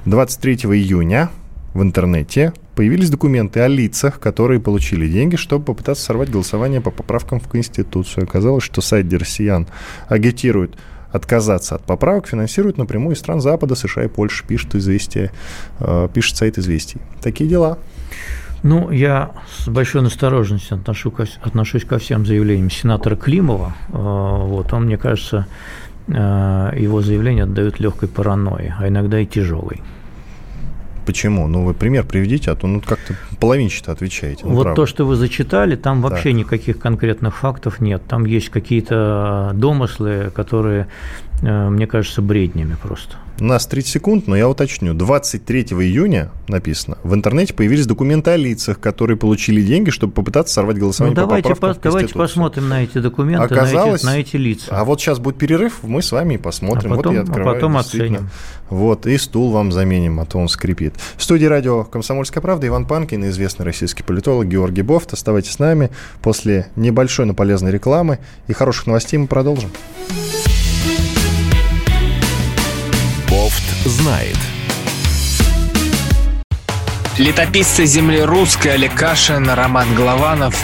[0.06, 1.30] 23 июня
[1.74, 7.42] в интернете появились документы о лицах, которые получили деньги, чтобы попытаться сорвать голосование по поправкам
[7.42, 8.24] в Конституцию.
[8.24, 9.68] Оказалось, что сайт россиян
[10.08, 10.78] агитирует
[11.12, 15.32] отказаться от поправок финансируют напрямую из стран Запада, США и Польши, пишет известие,
[15.80, 17.00] э, пишет сайт известий.
[17.22, 17.78] Такие дела.
[18.64, 23.74] Ну, я с большой настороженностью отношу, отношусь ко всем заявлениям сенатора Климова.
[23.90, 25.48] Э, вот, он, мне кажется,
[26.08, 26.14] э,
[26.78, 29.82] его заявление отдает легкой паранойи, а иногда и тяжелой.
[31.06, 31.48] Почему?
[31.48, 34.46] Ну, вы пример приведите, а то ну, как-то половинчато отвечаете.
[34.46, 34.82] Ну, вот правда.
[34.82, 36.34] то, что вы зачитали, там вообще так.
[36.34, 38.02] никаких конкретных фактов нет.
[38.08, 40.88] Там есть какие-то домыслы, которые,
[41.42, 43.18] мне кажется, бреднями просто.
[43.42, 44.94] У нас 30 секунд, но я уточню.
[44.94, 47.00] 23 июня написано.
[47.02, 51.56] В интернете появились документы о лицах, которые получили деньги, чтобы попытаться сорвать голосование ну, давайте,
[51.56, 54.68] по по, Давайте посмотрим на эти документы, Оказалось, на, эти, на эти лица.
[54.70, 56.94] А вот сейчас будет перерыв, мы с вами посмотрим.
[56.94, 58.30] А потом, вот я открываю, а потом оценим.
[58.70, 60.94] Вот, и стул вам заменим, а то он скрипит.
[61.18, 65.14] В студии радио «Комсомольская правда» Иван Панкин, известный российский политолог Георгий Бофт.
[65.14, 65.90] Оставайтесь с нами.
[66.22, 69.72] После небольшой, но полезной рекламы и хороших новостей мы продолжим.
[73.86, 74.38] Знает.
[77.18, 80.56] Летописцы земли русской Олег Кашин, Роман Голованов.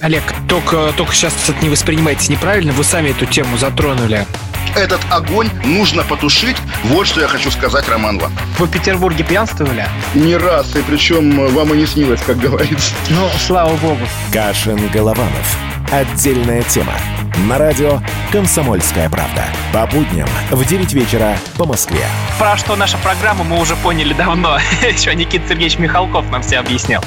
[0.00, 4.26] Олег, только, только сейчас это не воспринимайте неправильно, вы сами эту тему затронули.
[4.74, 6.56] Этот огонь нужно потушить.
[6.84, 8.32] Вот что я хочу сказать, Роман вам.
[8.58, 9.86] Вы в Петербурге пьянствовали?
[10.14, 12.92] Не раз, и причем вам и не снилось, как говорится.
[13.10, 14.06] Ну, слава богу.
[14.32, 15.56] Кашин Голованов.
[15.90, 16.94] «Отдельная тема»
[17.38, 19.44] на радио «Комсомольская правда».
[19.72, 22.04] По будням в 9 вечера по Москве.
[22.38, 24.58] Про что наша программа мы уже поняли давно.
[24.82, 27.02] Еще Никита Сергеевич Михалков нам все объяснял.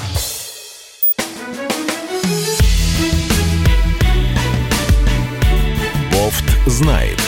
[6.12, 7.20] Бофт знает.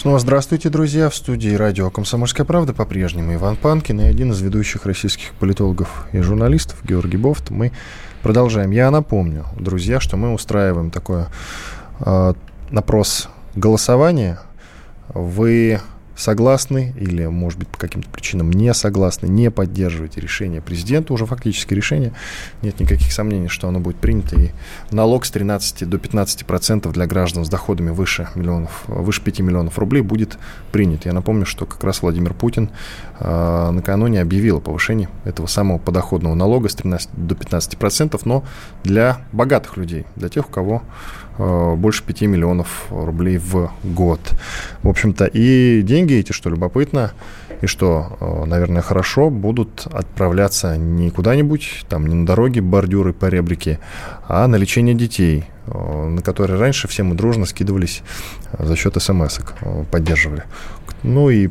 [0.00, 1.10] Снова здравствуйте, друзья.
[1.10, 6.20] В студии радио «Комсомольская правда» по-прежнему Иван Панкин и один из ведущих российских политологов и
[6.20, 7.50] журналистов Георгий Бофт.
[7.50, 7.72] Мы
[8.22, 8.70] продолжаем.
[8.70, 11.28] Я напомню, друзья, что мы устраиваем такое
[12.00, 12.34] э,
[12.72, 14.38] опрос голосования.
[15.08, 15.80] Вы
[16.20, 21.72] согласны или, может быть, по каким-то причинам не согласны, не поддерживаете решение президента, уже фактически
[21.72, 22.12] решение,
[22.62, 24.50] нет никаких сомнений, что оно будет принято, и
[24.90, 29.78] налог с 13 до 15 процентов для граждан с доходами выше, миллионов, выше 5 миллионов
[29.78, 30.38] рублей будет
[30.72, 31.06] принят.
[31.06, 32.70] Я напомню, что как раз Владимир Путин
[33.18, 38.44] э, накануне объявил о повышении этого самого подоходного налога с 13 до 15 процентов, но
[38.84, 40.82] для богатых людей, для тех, у кого
[41.76, 44.20] больше 5 миллионов рублей в год.
[44.82, 47.12] В общем-то, и деньги эти, что любопытно,
[47.60, 53.26] и что, э, наверное, хорошо, будут отправляться не куда-нибудь, там, не на дороге, бордюры по
[53.26, 53.78] ребрике,
[54.28, 58.02] а на лечение детей, э, на которые раньше все мы дружно скидывались
[58.58, 59.40] за счет смс
[59.90, 60.44] поддерживали.
[61.02, 61.50] Ну и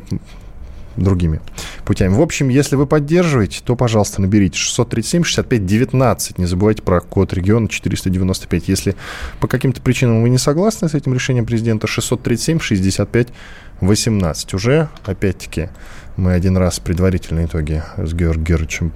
[0.96, 1.42] другими
[1.86, 2.14] путями.
[2.14, 6.36] В общем, если вы поддерживаете, то, пожалуйста, наберите 637-65-19.
[6.38, 8.68] Не забывайте про код региона 495.
[8.68, 8.96] Если
[9.40, 14.56] по каким-то причинам вы не согласны с этим решением президента, 637-65-18.
[14.56, 15.70] Уже, опять-таки,
[16.18, 18.92] мы один раз предварительные итоги с Георгием Георгиевичем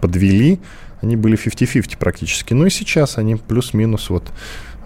[0.00, 0.60] подвели.
[1.00, 2.54] Они были 50-50 практически.
[2.54, 4.32] Ну и сейчас они плюс-минус вот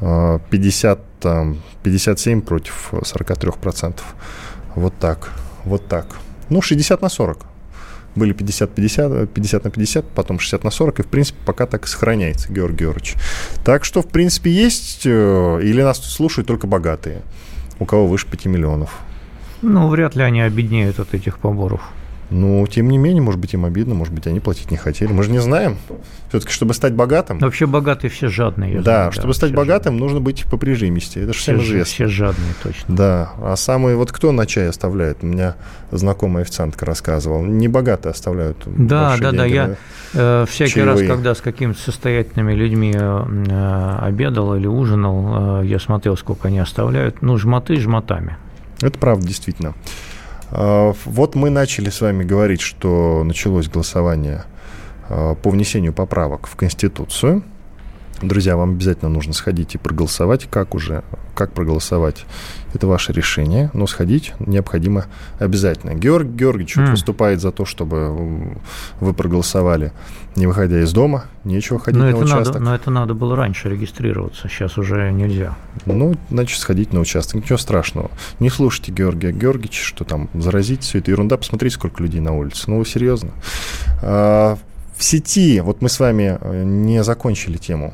[0.00, 4.14] 50, э, 57 против 43 процентов.
[4.74, 5.32] Вот так.
[5.66, 6.06] Вот так.
[6.48, 7.38] Ну, 60 на 40.
[8.14, 11.88] Были 50-50, 50 на 50, потом 60 на 40, и, в принципе, пока так и
[11.88, 13.14] сохраняется, Георгий Георгиевич.
[13.64, 17.20] Так что, в принципе, есть, э, или нас слушают только богатые,
[17.78, 18.90] у кого выше 5 миллионов.
[19.60, 21.80] Ну, вряд ли они обеднеют от этих поборов.
[22.30, 25.12] Ну, тем не менее, может быть, им обидно, может быть, они платить не хотели.
[25.12, 25.76] Мы же не знаем.
[26.28, 27.38] Все-таки, чтобы стать богатым...
[27.38, 28.80] вообще богатые все жадные.
[28.80, 30.00] Да, знаю, чтобы да, стать богатым, жадные.
[30.00, 31.20] нужно быть по прижимисти.
[31.20, 31.84] Это же всем известно.
[31.84, 32.94] Все жадные, точно.
[32.94, 33.32] Да.
[33.40, 33.96] А самые...
[33.96, 35.18] Вот кто на чай оставляет?
[35.22, 35.54] У меня
[35.92, 37.44] знакомая официантка рассказывала.
[37.44, 39.44] Не богатые оставляют Да, да, деньги, да.
[39.46, 39.76] Я
[40.14, 41.06] э, всякий чаевые.
[41.06, 46.58] раз, когда с какими-то состоятельными людьми э, обедал или ужинал, э, я смотрел, сколько они
[46.58, 47.22] оставляют.
[47.22, 48.36] Ну, жмоты жмотами.
[48.80, 49.74] Это правда, действительно.
[50.50, 54.44] А, вот мы начали с вами говорить, что началось голосование
[55.08, 57.42] а, по внесению поправок в Конституцию.
[58.22, 60.46] Друзья, вам обязательно нужно сходить и проголосовать.
[60.50, 62.24] Как уже, как проголосовать,
[62.72, 65.06] это ваше решение, но сходить необходимо
[65.38, 65.94] обязательно.
[65.94, 66.90] Георг Георгиевич mm.
[66.92, 68.56] выступает за то, чтобы
[69.00, 69.92] вы проголосовали,
[70.34, 72.54] не выходя из дома, нечего ходить но на это участок.
[72.54, 75.54] Надо, но это надо было раньше регистрироваться, сейчас уже нельзя.
[75.84, 78.10] Ну, значит, сходить на участок, ничего страшного.
[78.40, 81.36] Не слушайте Георгия Георгиевича, что там заразить, все это ерунда.
[81.36, 82.70] Посмотрите, сколько людей на улице.
[82.70, 83.30] Ну, серьезно?
[84.96, 87.92] В сети, вот мы с вами э, не закончили тему,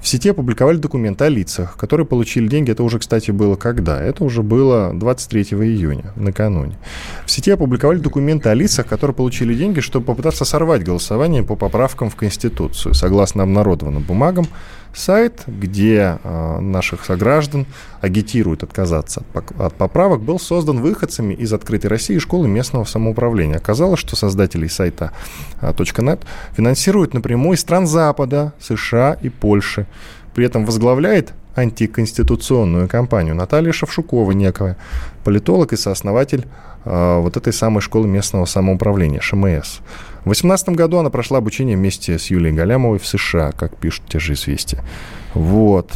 [0.00, 2.70] в сети опубликовали документы о лицах, которые получили деньги.
[2.70, 4.00] Это уже, кстати, было когда?
[4.00, 6.78] Это уже было 23 июня, накануне.
[7.26, 12.10] В сети опубликовали документы о лицах, которые получили деньги, чтобы попытаться сорвать голосование по поправкам
[12.10, 12.94] в Конституцию.
[12.94, 14.46] Согласно обнародованным бумагам,
[14.94, 17.66] сайт, где э, наших сограждан
[18.00, 23.56] агитируют отказаться от, от поправок, был создан выходцами из «Открытой России» школы местного самоуправления.
[23.56, 25.12] Оказалось, что создателей сайта
[25.60, 26.20] э, .net
[26.56, 29.86] финансируют напрямую из стран Запада, США и Польши.
[30.34, 34.76] При этом возглавляет антиконституционную кампанию Наталья Шевшукова некая,
[35.24, 36.46] политолог и сооснователь
[36.84, 39.80] э, вот этой самой школы местного самоуправления, ШМС.
[40.28, 44.18] В 2018 году она прошла обучение вместе с Юлией Галямовой в США, как пишут те
[44.18, 44.84] же известия.
[45.32, 45.90] Вот.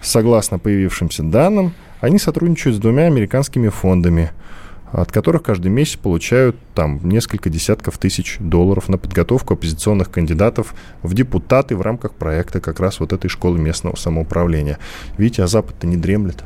[0.00, 4.32] Согласно появившимся данным, они сотрудничают с двумя американскими фондами,
[4.90, 11.14] от которых каждый месяц получают там несколько десятков тысяч долларов на подготовку оппозиционных кандидатов в
[11.14, 14.80] депутаты в рамках проекта как раз вот этой школы местного самоуправления.
[15.18, 16.42] Видите, а Запад-то не дремлет.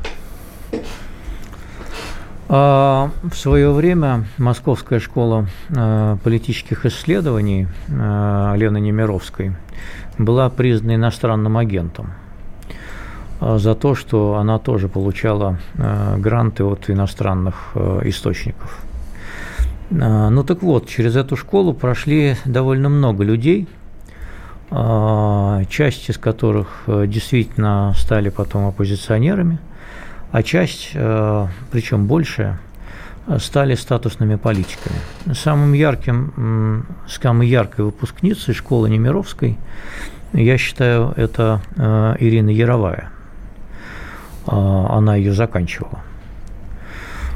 [2.49, 9.53] А, в свое время Московская школа а, политических исследований а, Лены Немировской
[10.17, 12.13] была признана иностранным агентом
[13.39, 18.79] за то, что она тоже получала гранты от иностранных источников.
[19.91, 23.67] Ну так вот, через эту школу прошли довольно много людей,
[24.71, 29.59] часть из которых действительно стали потом оппозиционерами–
[30.31, 32.59] а часть, э, причем большая,
[33.39, 34.95] стали статусными политиками.
[35.33, 39.57] Самым ярким, самой яркой выпускницей школы Немировской,
[40.33, 43.09] я считаю, это э, Ирина Яровая.
[44.45, 45.99] А, она ее заканчивала.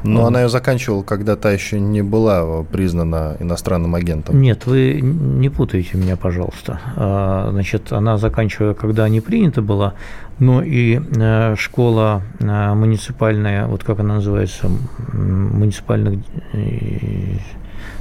[0.04, 4.42] Но она ее заканчивала, когда та еще не была признана иностранным агентом.
[4.42, 6.80] Нет, вы не путаете меня, пожалуйста.
[6.96, 9.94] А, значит, она заканчивала, когда не принята была,
[10.42, 14.72] но и э, школа э, муниципальная, вот как она называется,
[15.14, 16.20] муниципальных,
[16.54, 17.38] э,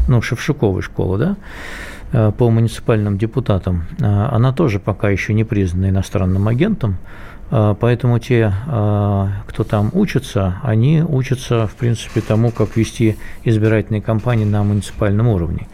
[0.09, 6.97] ну, Шевшуковой школа, да, по муниципальным депутатам, она тоже пока еще не признана иностранным агентом,
[7.51, 14.45] поэтому те, а, кто там учится, они учатся, в принципе, тому, как вести избирательные кампании
[14.45, 15.67] на муниципальном уровне.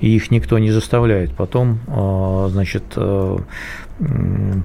[0.00, 2.82] И их никто не заставляет потом, а, значит,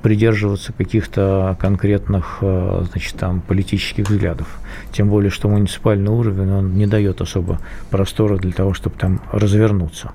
[0.02, 4.48] придерживаться каких-то конкретных, значит, там, политических взглядов.
[4.94, 10.14] Тем более, что муниципальный уровень, он не дает особо простора для того, чтобы там развернуться.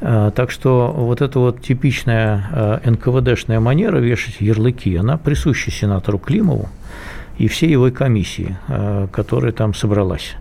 [0.00, 6.18] А, так что вот эта вот типичная а, НКВДшная манера вешать ярлыки, она присуща сенатору
[6.18, 6.68] Климову
[7.38, 10.36] и всей его комиссии, а, которая там собралась,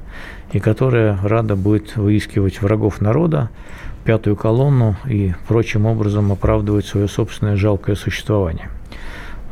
[0.51, 3.49] и которая рада будет выискивать врагов народа,
[4.05, 8.69] пятую колонну и прочим образом оправдывать свое собственное жалкое существование.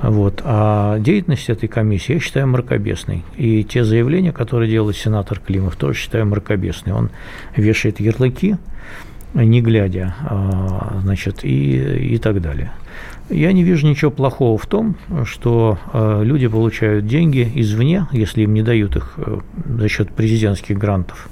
[0.02, 0.42] Вот.
[0.44, 3.24] А деятельность этой комиссии я считаю мракобесной.
[3.38, 6.94] И те заявления, которые делает сенатор Климов, тоже считаю мракобесной.
[6.94, 7.10] Он
[7.56, 8.58] вешает ярлыки,
[9.44, 12.72] не глядя, а, значит, и, и так далее.
[13.30, 14.96] Я не вижу ничего плохого в том,
[15.26, 20.78] что а, люди получают деньги извне, если им не дают их э, за счет президентских
[20.78, 21.28] грантов,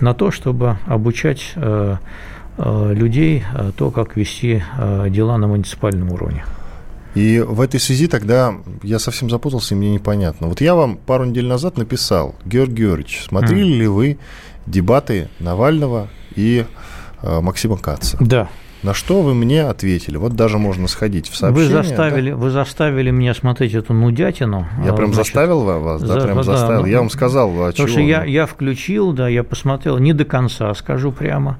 [0.00, 1.96] на то, чтобы обучать э,
[2.58, 3.44] э, людей
[3.76, 4.62] то, как вести
[5.08, 6.44] дела на муниципальном уровне.
[7.14, 10.46] И в этой связи тогда я совсем запутался, и мне непонятно.
[10.48, 13.78] Вот я вам пару недель назад написал, Георгий Георгиевич, смотрели mm.
[13.78, 14.18] ли вы
[14.66, 16.64] дебаты Навального и
[17.22, 18.16] Максима Каца.
[18.20, 18.48] Да.
[18.82, 20.16] На что вы мне ответили?
[20.16, 21.76] Вот даже можно сходить в сообщение.
[21.76, 22.36] Вы заставили, да?
[22.36, 24.66] вы заставили меня смотреть эту нудятину.
[24.84, 26.82] Я прям значит, заставил вас, да, за, прям да, заставил.
[26.82, 27.88] Да, я вам сказал, а Потому чего?
[27.88, 31.58] что я, я включил, да, я посмотрел не до конца, скажу прямо.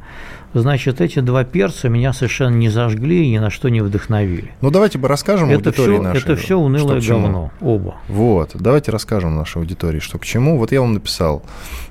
[0.54, 4.52] Значит, эти два перца меня совершенно не зажгли и ни на что не вдохновили.
[4.60, 6.22] Ну, давайте бы расскажем это аудитории все, нашей.
[6.22, 7.96] Это все унылое говно, оба.
[8.08, 10.58] Вот, давайте расскажем нашей аудитории, что к чему.
[10.58, 11.42] Вот я вам написал,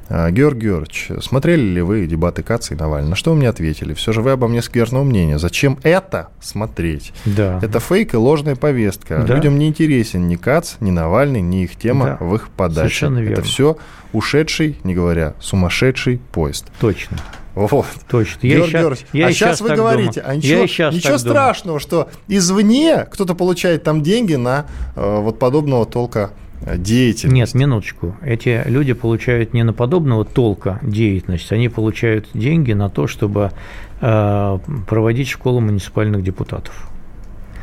[0.10, 3.12] «А, Георгий Георгиевич, смотрели ли вы дебаты Каца и Навального?
[3.12, 3.94] На что вы мне ответили?
[3.94, 5.40] Все же вы обо мне скверного мнения.
[5.40, 7.14] Зачем это смотреть?
[7.26, 7.60] Да.
[7.62, 9.24] Это фейк и ложная повестка.
[9.28, 9.36] Да.
[9.36, 12.26] Людям не интересен ни Кац, ни Навальный, ни их тема да.
[12.26, 12.82] в их подаче.
[12.82, 13.34] Совершенно верно.
[13.34, 13.78] Это все
[14.14, 16.68] ушедший, не говоря, сумасшедший поезд.
[16.80, 17.18] Точно.
[17.56, 17.86] Вот.
[18.10, 18.48] Точно.
[18.48, 20.32] Я Георгий сейчас, я а сейчас вы говорите, думаю.
[20.32, 21.80] а ничего, я сейчас ничего страшного, думаю.
[21.80, 27.54] что извне кто-то получает там деньги на э, вот подобного толка э, деятельность.
[27.54, 28.16] Нет, минуточку.
[28.22, 33.52] Эти люди получают не на подобного толка деятельность, они получают деньги на то, чтобы
[34.00, 36.88] э, проводить школу муниципальных депутатов.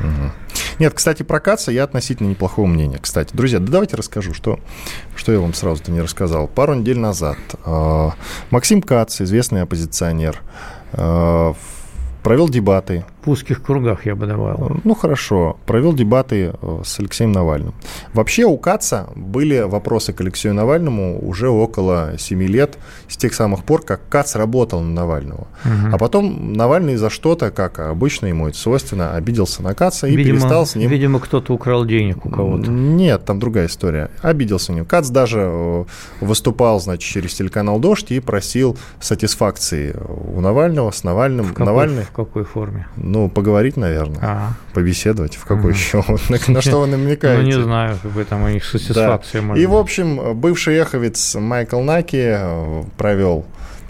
[0.00, 0.32] Угу.
[0.78, 2.98] Нет, кстати, про Каца я относительно неплохого мнения.
[3.00, 4.60] Кстати, друзья, да давайте расскажу, что,
[5.16, 6.46] что я вам сразу-то не рассказал.
[6.46, 8.10] Пару недель назад э,
[8.50, 10.40] Максим Кац, известный оппозиционер,
[10.92, 11.54] э,
[12.22, 14.80] провел дебаты в узких кругах, я бы добавил.
[14.84, 15.58] Ну, хорошо.
[15.66, 17.74] Провел дебаты э, с Алексеем Навальным.
[18.14, 22.78] Вообще у Каца были вопросы к Алексею Навальному уже около 7 лет,
[23.08, 25.48] с тех самых пор, как Кац работал на Навального.
[25.64, 25.94] Угу.
[25.94, 30.40] А потом Навальный за что-то, как обычно ему это свойственно, обиделся на Каца и видимо,
[30.40, 30.90] перестал с ним...
[30.90, 32.70] Видимо, кто-то украл денег у кого-то.
[32.70, 34.10] Нет, там другая история.
[34.22, 34.86] Обиделся на него.
[34.86, 35.84] Кац даже э,
[36.20, 41.46] выступал, значит, через телеканал «Дождь» и просил сатисфакции у Навального, с Навальным.
[41.46, 42.02] В какой, Навальный...
[42.04, 42.86] в какой форме?
[43.08, 44.18] Ну, поговорить, наверное.
[44.22, 44.52] А.
[44.74, 45.36] Побеседовать.
[45.36, 46.04] В какой еще?
[46.48, 47.42] На что вы намекаете?
[47.42, 52.34] Ну, не знаю, бы там у них сатисфакция И, в общем, бывший эховец Майкл Наки
[52.36, 53.46] э, провел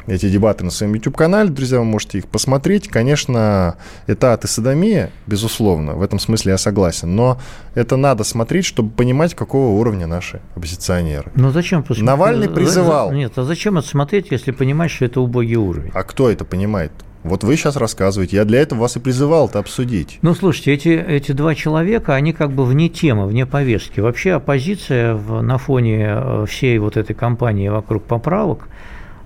[0.08, 1.50] эти дебаты на своем YouTube-канале.
[1.50, 2.88] Друзья, вы можете их посмотреть.
[2.88, 3.76] Конечно,
[4.06, 7.14] это ад и садомия, безусловно, в этом смысле я согласен.
[7.14, 7.38] Но
[7.74, 11.30] это надо смотреть, чтобы понимать, какого уровня наши оппозиционеры.
[11.34, 12.06] Ну зачем посмотреть?
[12.06, 13.12] Навальный призывал.
[13.12, 15.90] Нет, а зачем это смотреть, если понимать, что это убогий уровень?
[15.94, 16.92] А кто это понимает?
[17.24, 18.36] Вот вы сейчас рассказываете.
[18.36, 20.18] Я для этого вас и призывал это обсудить.
[20.22, 24.00] Ну, слушайте, эти, эти два человека, они как бы вне темы, вне повестки.
[24.00, 28.68] Вообще оппозиция в, на фоне э, всей вот этой кампании вокруг поправок,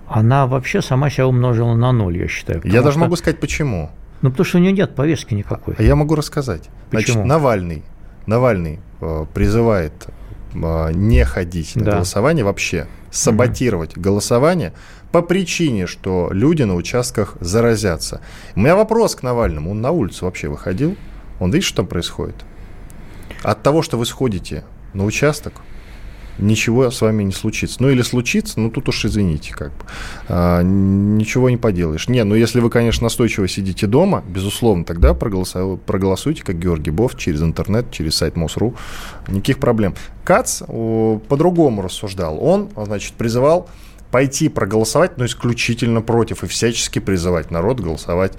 [0.09, 2.61] она вообще сама себя умножила на ноль, я считаю.
[2.65, 3.01] Я даже что...
[3.01, 3.91] могу сказать, почему.
[4.23, 5.75] Ну, потому что у нее нет повестки никакой.
[5.77, 6.69] А я могу рассказать.
[6.91, 7.15] Почему?
[7.15, 7.83] Значит, Навальный,
[8.27, 9.93] Навальный э, призывает
[10.55, 11.93] не ходить на да.
[11.93, 14.03] голосование вообще, саботировать угу.
[14.03, 14.73] голосование
[15.13, 18.21] по причине, что люди на участках заразятся.
[18.57, 19.71] У меня вопрос к Навальному.
[19.71, 20.97] Он на улицу вообще выходил?
[21.39, 22.37] Он видит, что там происходит?
[23.43, 25.55] От того, что вы сходите на участок,
[26.39, 27.83] ничего с вами не случится.
[27.83, 29.85] Ну, или случится, ну, тут уж извините, как бы.
[30.29, 32.09] А, ничего не поделаешь.
[32.09, 37.17] Не, ну, если вы, конечно, настойчиво сидите дома, безусловно, тогда проголосуйте, проголосуйте как Георгий Бов,
[37.17, 38.75] через интернет, через сайт МОСРУ.
[39.29, 39.95] Никаких проблем.
[40.25, 42.39] Кац по-другому рассуждал.
[42.43, 43.69] Он, значит, призывал
[44.11, 48.35] пойти проголосовать, но исключительно против, и всячески призывать народ голосовать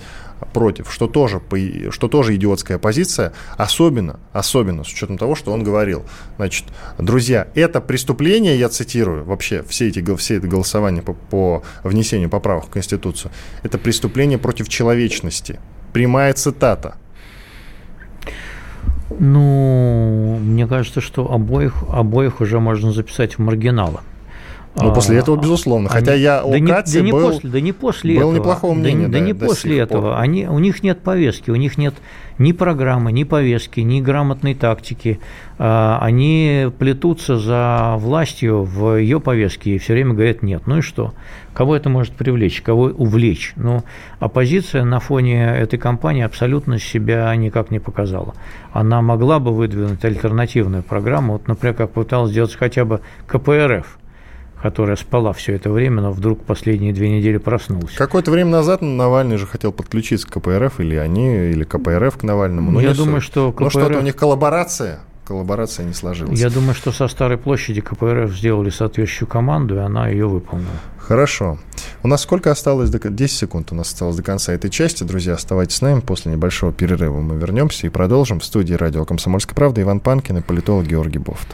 [0.45, 1.41] против, что тоже,
[1.91, 6.03] что тоже идиотская позиция, особенно, особенно с учетом того, что он говорил.
[6.37, 6.65] Значит,
[6.97, 12.65] друзья, это преступление, я цитирую, вообще все эти, все это голосование по, по внесению поправок
[12.65, 13.31] в Конституцию,
[13.63, 15.59] это преступление против человечности.
[15.93, 16.95] Прямая цитата.
[19.19, 23.99] Ну, мне кажется, что обоих, обоих уже можно записать в маргиналы.
[24.75, 25.89] Ну, после этого, безусловно.
[25.89, 25.99] Они...
[25.99, 28.35] Хотя я да не, да был, не после, да не после был этого.
[28.35, 29.07] неплохого мнения.
[29.07, 30.19] Да, да, да не после этого.
[30.19, 31.93] Они, у них нет повестки, у них нет
[32.39, 35.19] ни программы, ни повестки, ни грамотной тактики.
[35.59, 40.63] А, они плетутся за властью в ее повестке и все время говорят нет.
[40.65, 41.13] Ну и что?
[41.53, 43.53] Кого это может привлечь, кого увлечь?
[43.55, 43.83] Ну,
[44.19, 48.33] оппозиция на фоне этой кампании абсолютно себя никак не показала.
[48.71, 53.99] Она могла бы выдвинуть альтернативную программу, вот, например, как пыталась сделать хотя бы КПРФ–
[54.63, 57.95] которая спала все это время, но вдруг последние две недели проснулась.
[57.95, 62.71] Какое-то время назад Навальный же хотел подключиться к КПРФ, или они, или КПРФ к Навальному.
[62.71, 63.61] Но Я думаю, что КПРФ...
[63.61, 66.39] Ну что-то у них коллаборация, коллаборация не сложилась.
[66.39, 70.71] Я думаю, что со Старой площади КПРФ сделали соответствующую команду, и она ее выполнила.
[70.97, 71.59] Хорошо.
[72.01, 72.89] У нас сколько осталось?
[72.89, 72.99] До...
[73.09, 75.03] 10 секунд у нас осталось до конца этой части.
[75.03, 75.99] Друзья, оставайтесь с нами.
[75.99, 78.39] После небольшого перерыва мы вернемся и продолжим.
[78.39, 81.53] В студии радио «Комсомольская правда» Иван Панкин и политолог Георгий Бофт.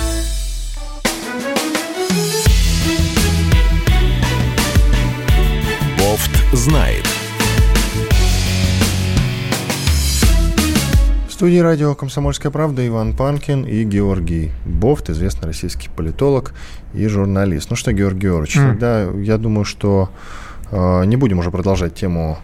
[6.51, 7.05] Знает.
[11.27, 16.53] В студии радио «Комсомольская правда» Иван Панкин и Георгий Бофт, известный российский политолог
[16.93, 17.69] и журналист.
[17.69, 18.69] Ну что, Георгий Георгиевич, mm.
[18.69, 20.09] тогда я думаю, что
[20.71, 22.37] э, не будем уже продолжать тему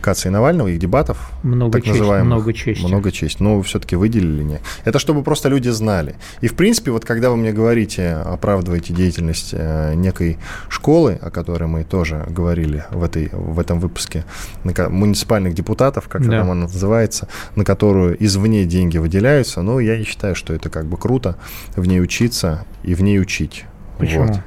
[0.00, 2.26] Каца и Навального, их дебатов, много так честь, называемых.
[2.26, 2.84] Много чести.
[2.84, 3.42] Много чести.
[3.42, 4.60] Но все-таки выделили не.
[4.84, 6.16] Это чтобы просто люди знали.
[6.40, 10.38] И, в принципе, вот когда вы мне говорите, оправдываете деятельность э, некой
[10.68, 14.24] школы, о которой мы тоже говорили в, этой, в этом выпуске,
[14.64, 16.38] муниципальных депутатов, как да.
[16.38, 20.86] там она называется, на которую извне деньги выделяются, ну, я не считаю, что это как
[20.86, 21.36] бы круто
[21.76, 23.64] в ней учиться и в ней учить.
[23.98, 24.26] Почему?
[24.26, 24.40] Вот.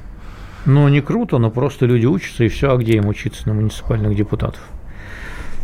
[0.64, 4.14] Ну, не круто, но просто люди учатся, и все, а где им учиться на муниципальных
[4.14, 4.60] депутатов?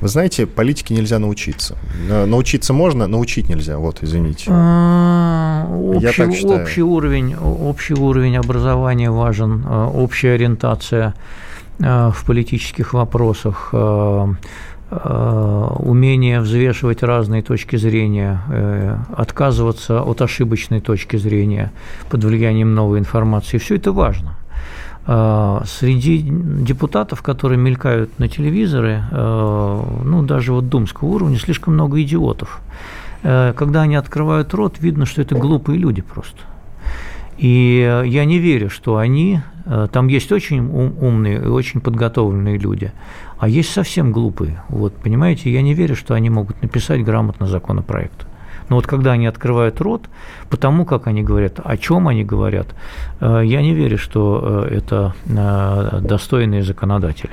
[0.01, 1.76] Вы знаете, политике нельзя научиться.
[2.09, 3.78] Научиться можно, научить нельзя.
[3.78, 4.44] Вот, извините.
[4.49, 6.62] А, общий, Я так считаю.
[6.62, 11.14] Общий уровень, общий уровень образования важен, а, общая ориентация
[11.80, 13.74] а, в политических вопросах,
[14.90, 21.72] умение взвешивать разные точки зрения, э, отказываться от ошибочной точки зрения
[22.09, 23.59] под влиянием новой информации.
[23.59, 24.34] Все это важно.
[25.11, 32.02] А, среди депутатов, которые мелькают на телевизоре, а, ну, даже вот думского уровня, слишком много
[32.02, 32.61] идиотов.
[33.22, 36.36] Э, когда они открывают рот, видно, что это глупые люди просто.
[37.38, 42.92] И я не верю, что они, э, там есть очень умные и очень подготовленные люди,
[43.38, 44.62] а есть совсем глупые.
[44.68, 48.26] Вот, понимаете, я не верю, что они могут написать грамотно законопроект.
[48.68, 50.08] Но вот когда они открывают рот,
[50.50, 52.68] потому как они говорят, о чем они говорят,
[53.20, 57.32] э, я не верю, что э, это э, достойные законодатели.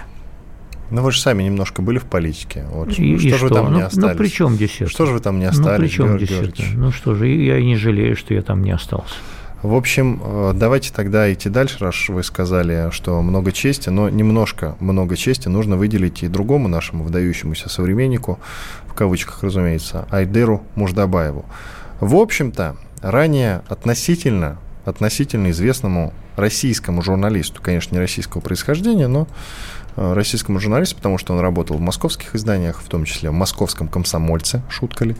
[0.91, 2.65] Ну, вы же сами немножко были в политике.
[2.71, 2.89] Вот.
[2.89, 3.47] И, что и же что?
[3.47, 4.11] вы там ну, не остались?
[4.11, 4.89] Ну, при чем здесь это?
[4.89, 6.63] Что же вы там не остались, Ну, при чем здесь это?
[6.75, 9.15] Ну, что же, я и не жалею, что я там не остался.
[9.63, 15.15] В общем, давайте тогда идти дальше, раз вы сказали, что много чести, но немножко много
[15.15, 18.39] чести нужно выделить и другому нашему выдающемуся современнику,
[18.87, 21.45] в кавычках, разумеется, Айдеру Муждабаеву.
[21.99, 29.27] В общем-то, ранее относительно, относительно известному российскому журналисту, конечно, не российского происхождения, но
[29.95, 33.87] э, российскому журналисту, потому что он работал в московских изданиях, в том числе в московском
[33.87, 35.15] комсомольце, шутка ли,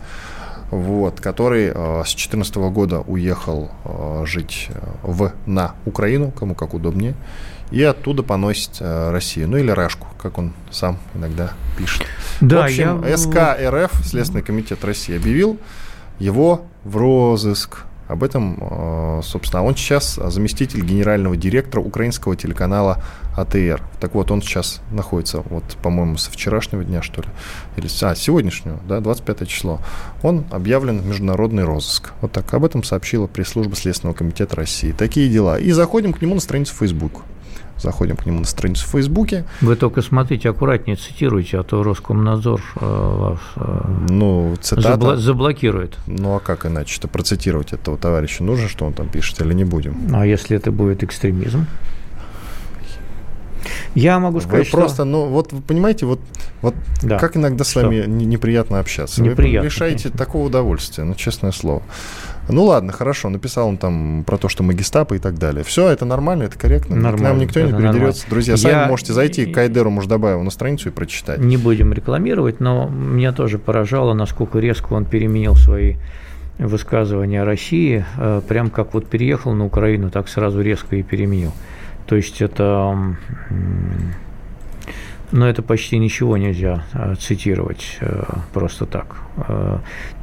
[0.75, 6.73] вот, который э, с 2014 года уехал э, жить э, в, на Украину, кому как
[6.73, 7.15] удобнее,
[7.71, 9.49] и оттуда поносит э, Россию.
[9.49, 12.05] Ну или Рашку, как он сам иногда пишет.
[12.41, 13.17] Да, в общем, я...
[13.17, 15.57] СК РФ, Следственный комитет России, объявил
[16.19, 17.83] его в розыск.
[18.07, 23.03] Об этом, э, собственно, он сейчас заместитель генерального директора украинского телеканала
[23.35, 23.81] АТР.
[23.99, 27.27] Так вот, он сейчас находится, вот, по-моему, со вчерашнего дня, что ли,
[27.77, 29.79] или, а, сегодняшнего, да, 25 число.
[30.21, 32.13] Он объявлен в международный розыск.
[32.21, 34.91] Вот так, об этом сообщила пресс-служба Следственного комитета России.
[34.91, 35.57] Такие дела.
[35.57, 37.23] И заходим к нему на страницу Facebook
[37.79, 39.45] заходим к нему на страницу в Фейсбуке.
[39.61, 45.97] Вы только смотрите, аккуратнее цитируйте, а то Роскомнадзор э, вас э, ну, цитата, забл- заблокирует.
[46.07, 48.43] Ну, а как иначе-то процитировать этого товарища?
[48.43, 49.95] Нужно, что он там пишет, или не будем?
[50.13, 51.65] А если это будет экстремизм?
[53.95, 54.77] Я могу сказать, вы что...
[54.77, 56.19] просто, ну, вот вы понимаете, вот,
[56.61, 57.17] вот да.
[57.17, 58.09] как иногда с вами что?
[58.09, 59.23] неприятно общаться.
[59.23, 61.81] Неприятно, вы лишаете такого удовольствия, ну, честное слово.
[62.47, 65.63] Ну ладно, хорошо, написал он там про то, что мы гестапо и так далее.
[65.63, 66.95] Все, это нормально, это корректно.
[66.95, 67.93] Нормально, К нам никто не придерется.
[67.93, 68.15] Нормально.
[68.29, 68.87] Друзья, сами Я...
[68.87, 71.39] можете зайти к Айдеру Муждабаеву на страницу и прочитать.
[71.39, 75.95] Не будем рекламировать, но меня тоже поражало, насколько резко он переменил свои
[76.59, 78.05] высказывания о России.
[78.17, 81.51] Э, прям как вот переехал на Украину, так сразу резко и переменил.
[82.05, 83.15] То есть это
[85.31, 89.17] но это почти ничего нельзя э, цитировать э, просто так.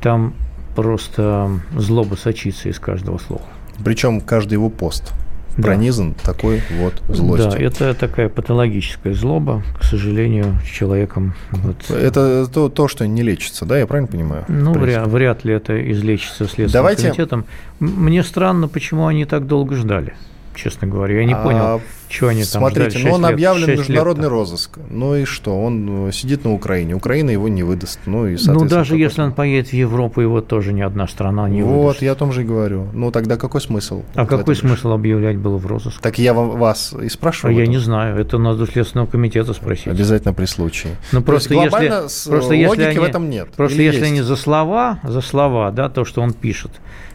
[0.00, 0.34] Там
[0.74, 3.42] просто злоба сочится из каждого слова.
[3.84, 5.12] Причем каждый его пост
[5.56, 5.62] да.
[5.64, 7.50] пронизан такой вот злостью.
[7.50, 11.34] Да, это такая патологическая злоба, к сожалению, с человеком.
[11.50, 11.90] Вот.
[11.90, 14.44] Это то, то, что не лечится, да, я правильно понимаю?
[14.48, 17.02] Ну, вряд, вряд ли это излечится следственным Давайте...
[17.04, 17.44] комитетом.
[17.80, 20.14] Мне странно, почему они так долго ждали
[20.54, 21.20] честно говоря.
[21.20, 24.78] Я не а, понял, что они там Смотрите, ну он лет, объявлен международный лет, розыск.
[24.90, 25.60] Ну и что?
[25.60, 26.94] Он э, сидит на Украине.
[26.94, 28.00] Украина его не выдаст.
[28.06, 31.62] Ну, и, ну даже если он поедет в Европу, его тоже ни одна страна не
[31.62, 32.00] вот, выдаст.
[32.00, 32.88] Вот, я о том же и говорю.
[32.92, 34.02] Ну тогда какой смысл?
[34.14, 35.00] А какой смысл решить?
[35.00, 36.00] объявлять было в розыск?
[36.00, 37.56] Так я вам, вас и спрашиваю.
[37.56, 38.18] А я не знаю.
[38.18, 39.88] Это надо Следственного комитета спросить.
[39.88, 40.96] Обязательно при случае.
[41.12, 43.48] Ну просто если, просто если они, в этом нет.
[43.56, 44.12] Просто Или если есть?
[44.12, 46.70] они за слова, за слова, да, то, что он пишет,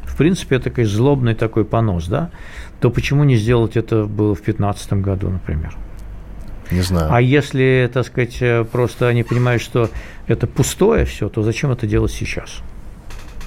[0.06, 2.32] в принципе, это такой злобный такой понос, да,
[2.80, 5.76] то почему не сделать это было в 2015 году, например?
[6.72, 7.08] Не знаю.
[7.12, 9.90] А если, так сказать, э, просто они понимают, что
[10.28, 12.62] это пустое все, то зачем это делать сейчас?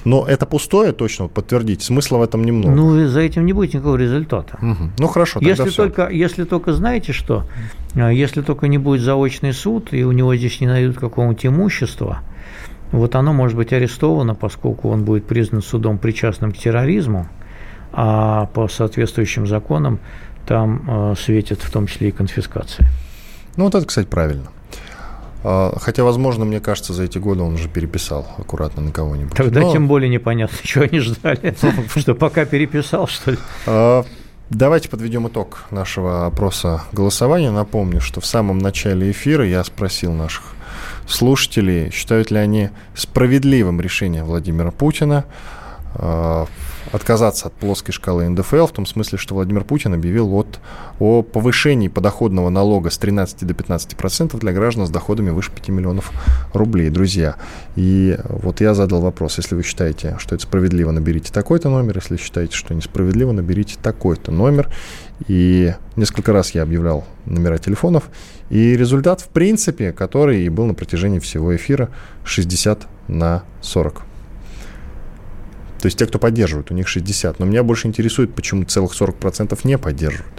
[0.04, 2.74] Но это пустое, точно подтвердить, смысла в этом немного.
[2.74, 4.58] Ну, за этим не будет никакого результата.
[4.62, 4.90] Угу.
[4.98, 5.76] Ну, хорошо, если все.
[5.76, 7.44] только, если только, знаете что,
[7.94, 12.22] э, если только не будет заочный суд, и у него здесь не найдут какого-нибудь имущества,
[12.92, 17.28] вот оно может быть арестовано, поскольку он будет признан судом причастным к терроризму,
[17.92, 19.98] а по соответствующим законам
[20.46, 22.88] там э, светит в том числе и конфискация.
[23.56, 24.46] Ну, вот это, кстати, правильно.
[25.42, 29.34] А, хотя, возможно, мне кажется, за эти годы он уже переписал аккуратно на кого-нибудь.
[29.34, 29.72] Тогда Но...
[29.72, 31.54] тем более непонятно, чего они ждали.
[31.96, 33.38] Что пока переписал, что ли?
[33.66, 34.04] А,
[34.50, 37.50] давайте подведем итог нашего опроса голосования.
[37.50, 40.54] Напомню, что в самом начале эфира я спросил наших
[41.06, 45.24] слушателей, считают ли они справедливым решение Владимира Путина
[45.94, 46.46] а,
[46.92, 50.60] отказаться от плоской шкалы НДФЛ, в том смысле, что Владимир Путин объявил вот
[50.98, 55.68] о повышении подоходного налога с 13 до 15 процентов для граждан с доходами выше 5
[55.68, 56.12] миллионов
[56.52, 57.36] рублей, друзья.
[57.76, 62.16] И вот я задал вопрос, если вы считаете, что это справедливо, наберите такой-то номер, если
[62.16, 64.68] считаете, что несправедливо, наберите такой-то номер.
[65.28, 68.04] И несколько раз я объявлял номера телефонов,
[68.48, 71.90] и результат, в принципе, который и был на протяжении всего эфира,
[72.24, 74.09] 60 на 40.
[75.80, 77.38] То есть те, кто поддерживают, у них 60.
[77.38, 80.32] Но меня больше интересует, почему целых 40% не поддерживают.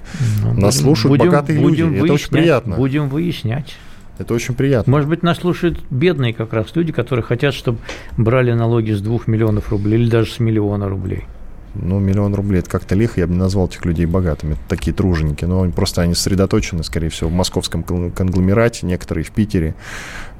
[0.43, 2.03] Ну, нас будем, слушают будем, богатые будем люди.
[2.03, 2.75] Это очень приятно.
[2.75, 3.75] Будем выяснять.
[4.17, 4.91] Это очень приятно.
[4.91, 7.79] Может быть, нас слушают бедные как раз люди, которые хотят, чтобы
[8.17, 11.25] брали налоги с 2 миллионов рублей или даже с миллиона рублей
[11.73, 14.93] ну, миллион рублей, это как-то лихо, я бы не назвал этих людей богатыми, это такие
[14.93, 19.75] труженики, но просто они сосредоточены, скорее всего, в московском конгломерате, некоторые в Питере,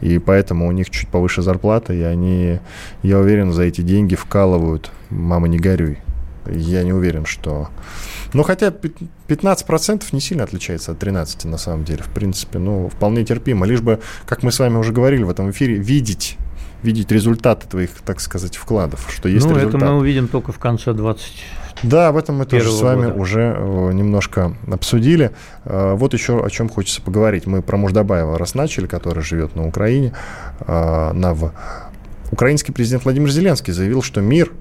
[0.02, 2.60] и поэтому у них чуть повыше зарплата, и они,
[3.04, 6.00] я уверен, за эти деньги вкалывают «мама, не горюй».
[6.48, 7.70] Я не уверен, что...
[8.34, 8.74] Ну, хотя
[9.28, 12.02] 15% не сильно отличается от 13 на самом деле.
[12.02, 13.68] В принципе, ну, вполне терпимо.
[13.68, 16.38] Лишь бы, как мы с вами уже говорили в этом эфире, видеть
[16.84, 19.82] видеть результаты твоих, так сказать, вкладов, что есть ну, результат.
[19.82, 21.44] это мы увидим только в конце 20
[21.84, 23.20] да, об этом мы тоже с вами года.
[23.20, 25.32] уже э, немножко обсудили.
[25.66, 27.48] Э, вот еще о чем хочется поговорить.
[27.48, 30.14] Мы про Муждабаева раз начали, который живет на Украине.
[30.62, 31.54] Э, на в...
[32.32, 34.52] Украинский президент Владимир Зеленский заявил, что мир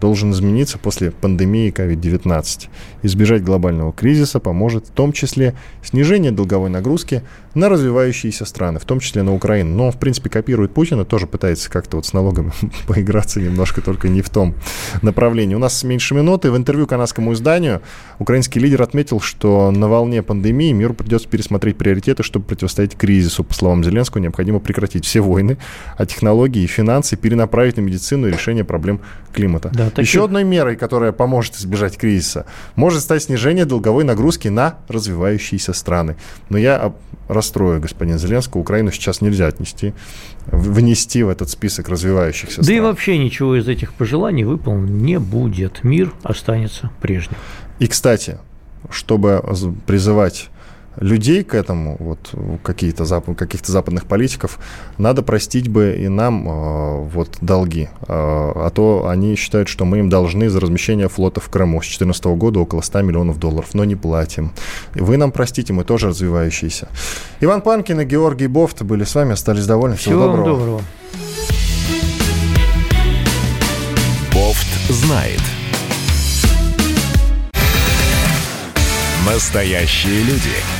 [0.00, 2.68] должен измениться после пандемии COVID-19.
[3.02, 7.22] Избежать глобального кризиса поможет в том числе снижение долговой нагрузки
[7.54, 9.76] на развивающиеся страны, в том числе на Украину.
[9.76, 12.52] Но он, в принципе, копирует Путина, тоже пытается как-то вот с налогами
[12.86, 14.54] поиграться немножко, только не в том
[15.02, 15.54] направлении.
[15.54, 16.50] У нас меньше минуты.
[16.50, 17.82] В интервью канадскому изданию
[18.18, 23.44] украинский лидер отметил, что на волне пандемии миру придется пересмотреть приоритеты, чтобы противостоять кризису.
[23.44, 25.58] По словам Зеленского, необходимо прекратить все войны,
[25.96, 29.00] а технологии и финансы перенаправить на медицину и решение проблем
[29.32, 29.70] климата.
[29.74, 30.08] Да, таких...
[30.08, 36.16] Еще одной мерой, которая поможет избежать кризиса, может стать снижение долговой нагрузки на развивающиеся страны.
[36.48, 36.92] Но я
[37.28, 38.60] расстрою господин Зеленского.
[38.60, 39.94] Украину сейчас нельзя отнести,
[40.46, 42.66] внести в этот список развивающихся да стран.
[42.66, 45.84] Да и вообще ничего из этих пожеланий выполнено не будет.
[45.84, 47.36] Мир останется прежним.
[47.78, 48.38] И, кстати,
[48.90, 49.42] чтобы
[49.86, 50.50] призывать
[50.96, 54.58] людей к этому, вот какие-то зап- каких-то западных политиков,
[54.98, 57.88] надо простить бы и нам э, вот долги.
[58.02, 61.84] Э, а то они считают, что мы им должны за размещение флота в Крыму с
[61.86, 64.52] 2014 года около 100 миллионов долларов, но не платим.
[64.94, 66.88] И вы нам простите, мы тоже развивающиеся.
[67.40, 69.96] Иван Панкин и Георгий Бофт были с вами, остались довольны.
[69.96, 70.58] Всего, Всего доброго.
[70.58, 70.80] доброго.
[74.34, 75.40] Бофт знает.
[79.26, 80.79] Настоящие люди.